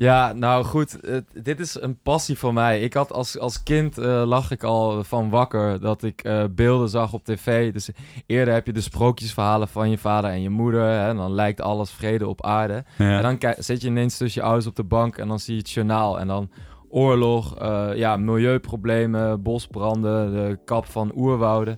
Ja, 0.00 0.32
nou 0.32 0.64
goed, 0.64 0.98
dit 1.42 1.60
is 1.60 1.80
een 1.80 1.98
passie 2.02 2.38
van 2.38 2.54
mij. 2.54 2.80
Ik 2.80 2.94
had 2.94 3.12
als, 3.12 3.38
als 3.38 3.62
kind 3.62 3.98
eh, 3.98 4.22
lag 4.26 4.50
ik 4.50 4.62
al 4.62 5.04
van 5.04 5.30
wakker 5.30 5.80
dat 5.80 6.02
ik 6.02 6.22
eh, 6.22 6.44
beelden 6.50 6.88
zag 6.88 7.12
op 7.12 7.24
tv. 7.24 7.72
Dus 7.72 7.90
eerder 8.26 8.54
heb 8.54 8.66
je 8.66 8.72
de 8.72 8.80
sprookjesverhalen 8.80 9.68
van 9.68 9.90
je 9.90 9.98
vader 9.98 10.30
en 10.30 10.42
je 10.42 10.50
moeder. 10.50 10.82
Hè, 10.82 11.08
en 11.08 11.16
dan 11.16 11.32
lijkt 11.32 11.60
alles 11.60 11.90
vrede 11.90 12.26
op 12.26 12.44
aarde. 12.44 12.84
Ja. 12.98 13.22
En 13.22 13.38
dan 13.38 13.54
zit 13.58 13.80
je 13.82 13.88
ineens 13.88 14.16
tussen 14.16 14.40
je 14.40 14.46
ouders 14.46 14.66
op 14.66 14.76
de 14.76 14.84
bank 14.84 15.16
en 15.16 15.28
dan 15.28 15.38
zie 15.38 15.54
je 15.54 15.60
het 15.60 15.70
journaal. 15.70 16.20
En 16.20 16.26
dan 16.26 16.50
oorlog, 16.88 17.56
eh, 17.58 17.88
ja, 17.94 18.16
milieuproblemen, 18.16 19.42
bosbranden, 19.42 20.32
de 20.32 20.58
kap 20.64 20.86
van 20.86 21.12
oerwouden. 21.16 21.76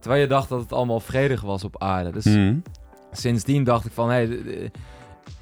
Terwijl 0.00 0.22
je 0.22 0.28
dacht 0.28 0.48
dat 0.48 0.60
het 0.60 0.72
allemaal 0.72 1.00
vredig 1.00 1.40
was 1.40 1.64
op 1.64 1.82
aarde. 1.82 2.10
Dus 2.12 2.24
Mhm. 2.24 2.56
sindsdien 3.12 3.64
dacht 3.64 3.84
ik 3.86 3.92
van, 3.92 4.10
hé, 4.10 4.26
hey, 4.26 4.70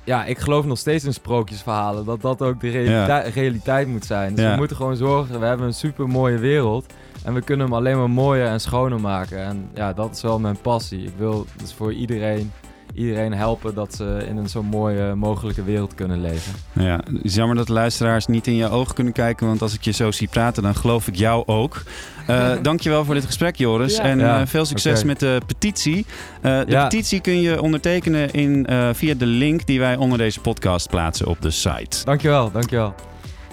ja, 0.05 0.25
ik 0.25 0.39
geloof 0.39 0.65
nog 0.65 0.79
steeds 0.79 1.05
in 1.05 1.13
sprookjesverhalen. 1.13 2.05
Dat 2.05 2.21
dat 2.21 2.43
ook 2.43 2.61
de 2.61 2.69
realita- 2.71 3.19
realiteit 3.35 3.89
moet 3.89 4.05
zijn. 4.05 4.35
Dus 4.35 4.45
Ja. 4.45 4.51
we 4.51 4.57
moeten 4.57 4.77
gewoon 4.77 4.97
zorgen, 4.97 5.41
we 5.41 5.47
hebben 5.47 5.67
een 5.67 5.75
super 5.75 6.09
mooie 6.09 6.39
wereld. 6.39 6.87
En 7.25 7.35
we 7.35 7.43
kunnen 7.43 7.67
hem 7.67 7.75
alleen 7.75 7.97
maar 7.99 8.11
mooier 8.11 8.47
en 8.47 8.61
schoner 8.61 9.01
maken. 9.01 9.39
En 9.39 9.71
ja, 9.75 9.93
dat 9.93 10.15
is 10.17 10.23
wel 10.23 10.39
mijn 10.39 10.61
passie. 10.61 11.03
Ik 11.07 11.13
wil 11.17 11.47
dus 11.57 11.73
voor 11.75 11.93
iedereen, 11.93 12.53
iedereen 12.95 13.33
helpen 13.33 13.75
dat 13.75 13.95
ze 13.95 14.25
in 14.29 14.37
een 14.37 14.49
zo 14.49 14.63
mooie 14.63 15.15
mogelijke 15.15 15.65
wereld 15.65 15.95
kunnen 15.95 16.21
leven. 16.21 16.53
Ja, 16.73 16.97
het 16.97 17.25
is 17.25 17.35
jammer 17.35 17.57
dat 17.57 17.67
de 17.67 17.73
luisteraars 17.73 18.27
niet 18.27 18.47
in 18.47 18.55
je 18.55 18.69
ogen 18.71 18.95
kunnen 18.95 19.13
kijken, 19.13 19.47
want 19.47 19.63
als 19.63 19.75
ik 19.75 19.83
je 19.85 19.91
zo 19.91 20.11
zie 20.11 20.29
praten, 20.29 20.63
dan 20.63 20.75
geloof 20.75 21.07
ik 21.09 21.15
jou 21.17 21.43
ook. 21.47 21.83
Eh 22.27 22.51
dankjewel 22.63 23.05
voor 23.05 23.15
dit 23.15 23.25
gesprek, 23.25 23.57
Joris. 23.57 23.97
Ja. 23.97 24.03
En 24.03 24.19
Ja, 24.19 24.41
eh, 24.41 24.47
veel 24.47 24.65
succes 24.65 25.05
met 25.05 25.21
de 25.21 25.41
petitie. 25.47 26.07
Eh, 26.43 26.59
de 26.59 26.65
Ja. 26.71 26.83
petitie 26.83 27.21
kun 27.21 27.41
je 27.41 27.63
ondertekenen 27.63 28.31
in, 28.31 28.67
eh, 28.67 28.89
via 28.93 29.15
de 29.15 29.27
link 29.27 29.67
die 29.67 29.79
wij 29.79 29.97
onder 29.97 30.19
deze 30.19 30.41
podcast 30.41 30.89
plaatsen 30.91 31.27
op 31.27 31.41
de 31.43 31.51
site. 31.51 32.05
Dankjewel, 32.05 32.51
dankjewel. 32.51 32.95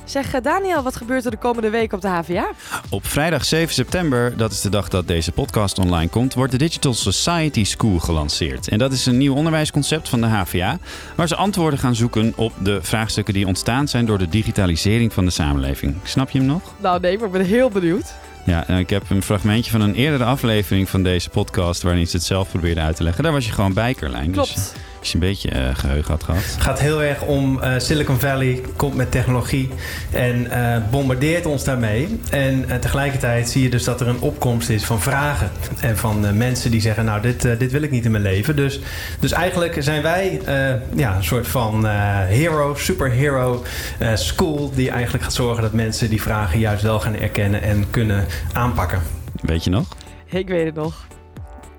Zeg 0.07 0.33
eh, 0.33 0.41
Daniel, 0.41 0.83
wat 0.83 0.95
gebeurt 0.95 1.25
er 1.25 1.31
de 1.31 1.37
komende 1.37 1.69
week 1.69 1.93
op 1.93 2.01
de 2.01 2.07
HVA? 2.07 2.49
Op 2.89 3.05
vrijdag 3.05 3.45
7 3.45 3.73
september, 3.73 4.37
dat 4.37 4.51
is 4.51 4.61
de 4.61 4.69
dag 4.69 4.89
dat 4.89 5.07
deze 5.07 5.31
podcast 5.31 5.79
online 5.79 6.09
komt, 6.09 6.33
wordt 6.33 6.51
de 6.51 6.57
Digital 6.57 6.93
Society 6.93 7.63
School 7.63 7.99
gelanceerd. 7.99 8.67
En 8.67 8.77
dat 8.77 8.91
is 8.91 9.05
een 9.05 9.17
nieuw 9.17 9.35
onderwijsconcept 9.35 10.09
van 10.09 10.21
de 10.21 10.27
HVA, 10.27 10.77
waar 11.15 11.27
ze 11.27 11.35
antwoorden 11.35 11.79
gaan 11.79 11.95
zoeken 11.95 12.33
op 12.35 12.53
de 12.59 12.79
vraagstukken 12.81 13.33
die 13.33 13.47
ontstaan 13.47 13.87
zijn 13.87 14.05
door 14.05 14.17
de 14.17 14.29
digitalisering 14.29 15.13
van 15.13 15.25
de 15.25 15.31
samenleving. 15.31 15.95
Snap 16.03 16.29
je 16.29 16.37
hem 16.37 16.47
nog? 16.47 16.73
Nou 16.77 16.99
nee, 16.99 17.17
maar 17.17 17.25
ik 17.25 17.31
ben 17.31 17.45
heel 17.45 17.69
benieuwd. 17.69 18.13
Ja, 18.47 18.67
en 18.67 18.77
ik 18.77 18.89
heb 18.89 19.09
een 19.09 19.23
fragmentje 19.23 19.71
van 19.71 19.81
een 19.81 19.95
eerdere 19.95 20.23
aflevering 20.23 20.89
van 20.89 21.03
deze 21.03 21.29
podcast 21.29 21.81
waarin 21.81 22.07
ze 22.07 22.15
het 22.15 22.25
zelf 22.25 22.49
probeerde 22.49 22.81
uit 22.81 22.95
te 22.95 23.03
leggen. 23.03 23.23
Daar 23.23 23.31
was 23.31 23.45
je 23.45 23.51
gewoon 23.51 23.73
bij, 23.73 23.93
Carlijn. 23.93 24.31
Klopt. 24.31 24.53
Dus 24.53 24.73
als 24.99 25.11
je 25.11 25.13
een 25.13 25.19
beetje 25.19 25.49
eh, 25.49 25.75
geheugen 25.75 26.11
had 26.11 26.23
gehad. 26.23 26.43
Het 26.43 26.61
gaat 26.61 26.79
heel 26.79 27.03
erg 27.03 27.21
om 27.21 27.61
eh, 27.61 27.73
Silicon 27.77 28.19
Valley, 28.19 28.61
komt 28.75 28.95
met 28.95 29.11
technologie 29.11 29.69
en 30.11 30.51
eh, 30.51 30.81
bombardeert 30.91 31.45
ons 31.45 31.63
daarmee. 31.63 32.19
En 32.29 32.65
tegelijkertijd 32.79 33.49
zie 33.49 33.63
je 33.63 33.69
dus 33.69 33.83
dat 33.83 34.01
er 34.01 34.07
een 34.07 34.19
opkomst 34.19 34.69
is 34.69 34.83
van 34.83 35.01
vragen. 35.01 35.51
En 35.79 35.97
van 35.97 36.25
eh, 36.25 36.31
mensen 36.31 36.71
die 36.71 36.81
zeggen, 36.81 37.05
nou 37.05 37.21
dit, 37.21 37.41
dit 37.59 37.71
wil 37.71 37.81
ik 37.81 37.91
niet 37.91 38.05
in 38.05 38.11
mijn 38.11 38.23
leven. 38.23 38.55
Dus, 38.55 38.79
dus 39.19 39.31
eigenlijk 39.31 39.75
zijn 39.79 40.01
wij 40.01 40.41
eh, 40.45 40.73
ja, 40.95 41.15
een 41.15 41.23
soort 41.23 41.47
van 41.47 41.87
eh, 41.87 42.19
hero, 42.25 42.75
superhero 42.75 43.63
eh, 43.97 44.15
school... 44.15 44.71
die 44.75 44.89
eigenlijk 44.89 45.23
gaat 45.23 45.33
zorgen 45.33 45.63
dat 45.63 45.73
mensen 45.73 46.09
die 46.09 46.21
vragen 46.21 46.59
juist 46.59 46.83
wel 46.83 46.99
gaan 46.99 47.15
erkennen 47.15 47.61
en 47.61 47.85
kunnen 47.89 48.25
aanpakken. 48.53 49.01
Weet 49.41 49.63
je 49.63 49.69
nog? 49.69 49.87
Ik 50.25 50.47
weet 50.47 50.65
het 50.65 50.75
nog. 50.75 51.07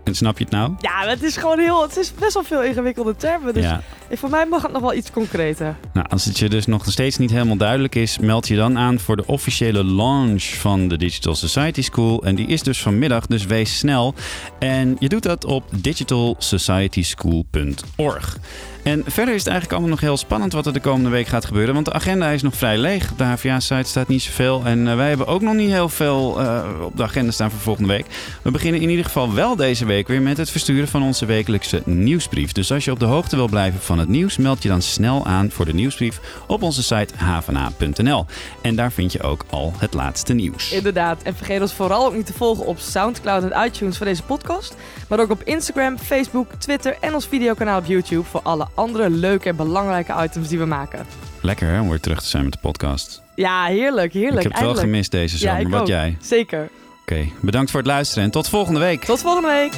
En 0.05 0.14
snap 0.14 0.38
je 0.38 0.44
het 0.44 0.53
nou? 0.53 0.73
Ja, 0.81 1.07
het 1.09 1.23
is 1.23 1.37
gewoon 1.37 1.59
heel... 1.59 1.83
Het 1.83 1.97
is 1.97 2.14
best 2.14 2.35
wel 2.35 2.42
veel 2.44 2.62
ingewikkelde 2.62 3.16
termen. 3.16 3.55
Dus 3.55 3.64
Ja. 3.64 3.81
voor 4.11 4.31
mij 4.31 4.47
mag 4.47 4.62
het 4.62 4.73
nog 4.73 4.83
wel 4.83 4.94
iets 4.94 5.11
concreter. 5.11 5.77
Nou, 5.92 6.07
als 6.09 6.25
het 6.25 6.38
je 6.38 6.49
dus 6.49 6.66
nog 6.66 6.85
steeds 6.87 7.18
niet 7.18 7.31
helemaal 7.31 7.57
duidelijk 7.57 7.94
is, 7.94 8.18
meld 8.18 8.49
je 8.49 8.57
dan 8.57 8.79
aan 8.79 8.99
voor 8.99 9.16
de 9.16 9.27
officiële 9.27 9.85
launch 9.85 10.42
van 10.44 10.88
de 10.88 10.97
Digital 10.97 11.35
Society 11.35 11.83
School. 11.83 12.23
En 12.25 12.35
die 12.35 12.47
is 12.47 12.62
dus 12.62 12.83
vanmiddag, 12.83 13.27
dus 13.27 13.47
wees 13.47 13.79
snel. 13.79 14.14
En 14.59 14.97
je 14.99 15.09
doet 15.09 15.23
dat 15.23 15.44
op 15.44 15.64
digitalsocietyschool.org. 15.77 18.38
En 18.83 19.03
verder 19.07 19.35
is 19.35 19.41
het 19.41 19.49
eigenlijk 19.49 19.73
allemaal 19.73 19.91
nog 19.91 20.01
heel 20.01 20.17
spannend 20.17 20.53
wat 20.53 20.67
er 20.67 20.73
de 20.73 20.81
komende 20.81 21.09
week 21.09 21.27
gaat 21.27 21.45
gebeuren. 21.45 21.75
Want 21.75 21.87
de 21.87 21.93
agenda 21.93 22.31
is 22.31 22.43
nog 22.43 22.55
vrij 22.57 22.79
leeg. 22.79 23.12
De 23.17 23.25
HVA-site 23.25 23.88
staat 23.88 24.09
niet 24.09 24.23
zoveel. 24.23 24.62
En 24.64 24.88
eh, 24.88 24.97
wij 24.97 25.09
hebben 25.09 25.27
ook 25.27 25.41
nog 25.41 25.55
niet 25.55 25.71
heel 25.71 25.88
veel 25.88 26.41
eh, 26.41 26.64
op 26.83 26.97
de 26.97 27.03
agenda 27.03 27.31
staan 27.31 27.51
voor 27.51 27.61
volgende 27.61 27.88
week. 27.88 28.07
We 28.43 28.51
beginnen 28.51 28.81
in 28.81 28.91
ieder 28.91 29.05
geval 29.05 29.35
wel 29.35 29.57
deze 29.57 29.85
week 29.85 30.09
weer 30.09 30.23
met 30.23 30.37
het 30.37 30.51
versturen 30.51 30.88
van 30.88 31.03
onze 31.03 31.27
wekelijkse 31.27 31.83
nieuwsbrief. 31.85 32.53
Dus 32.53 32.73
als 32.73 32.85
je 32.85 32.91
op 32.91 32.99
de 32.99 33.05
hoogte 33.05 33.37
wil 33.37 33.49
blijven 33.49 33.81
van 33.81 33.99
het 33.99 34.09
nieuws, 34.09 34.37
meld 34.37 34.62
je 34.62 34.69
dan 34.69 34.83
snel 34.83 35.27
aan 35.27 35.51
voor 35.51 35.64
de 35.64 35.75
nieuwsbrief 35.75 36.21
op 36.47 36.62
onze 36.62 36.83
site 36.83 37.14
havana.nl. 37.17 38.27
En 38.62 38.77
daar 38.77 38.93
vind 38.93 39.12
je 39.12 39.23
ook 39.23 39.45
al 39.51 39.73
het 39.79 39.95
laatste 39.95 40.35
nieuws. 40.35 40.73
Inderdaad. 40.73 41.23
En 41.23 41.37
vergeet 41.37 41.61
ons 41.61 41.73
vooral 41.73 42.07
ook 42.07 42.14
niet 42.14 42.27
te 42.27 42.33
volgen 42.33 42.67
op 42.67 42.79
Soundcloud 42.79 43.51
en 43.51 43.67
iTunes 43.67 43.97
voor 43.97 44.07
deze 44.07 44.23
podcast. 44.23 44.77
Maar 45.09 45.21
ook 45.21 45.31
op 45.31 45.43
Instagram, 45.43 45.99
Facebook, 45.99 46.53
Twitter 46.59 46.97
en 47.01 47.14
ons 47.14 47.27
videokanaal 47.27 47.79
op 47.79 47.85
YouTube 47.85 48.25
voor 48.25 48.41
alle 48.43 48.67
andere 48.74 49.11
leuke 49.11 49.48
en 49.48 49.57
belangrijke 49.57 50.14
items 50.22 50.48
die 50.48 50.59
we 50.59 50.64
maken. 50.64 51.07
Lekker 51.40 51.68
hè, 51.68 51.81
om 51.81 51.88
weer 51.88 52.00
terug 52.00 52.20
te 52.20 52.26
zijn 52.26 52.44
met 52.44 52.52
de 52.52 52.59
podcast. 52.59 53.22
Ja, 53.35 53.64
heerlijk, 53.64 54.12
heerlijk. 54.12 54.37
Ik 54.37 54.42
heb 54.42 54.52
het 54.52 54.62
wel 54.62 54.74
gemist 54.74 55.11
deze 55.11 55.38
zomer, 55.38 55.68
wat 55.68 55.87
jij? 55.87 56.16
Zeker. 56.20 56.68
Oké, 57.00 57.28
bedankt 57.40 57.70
voor 57.70 57.81
het 57.81 57.88
luisteren 57.88 58.24
en 58.24 58.31
tot 58.31 58.48
volgende 58.48 58.81
week. 58.81 59.04
Tot 59.04 59.20
volgende 59.20 59.48
week. 59.48 59.72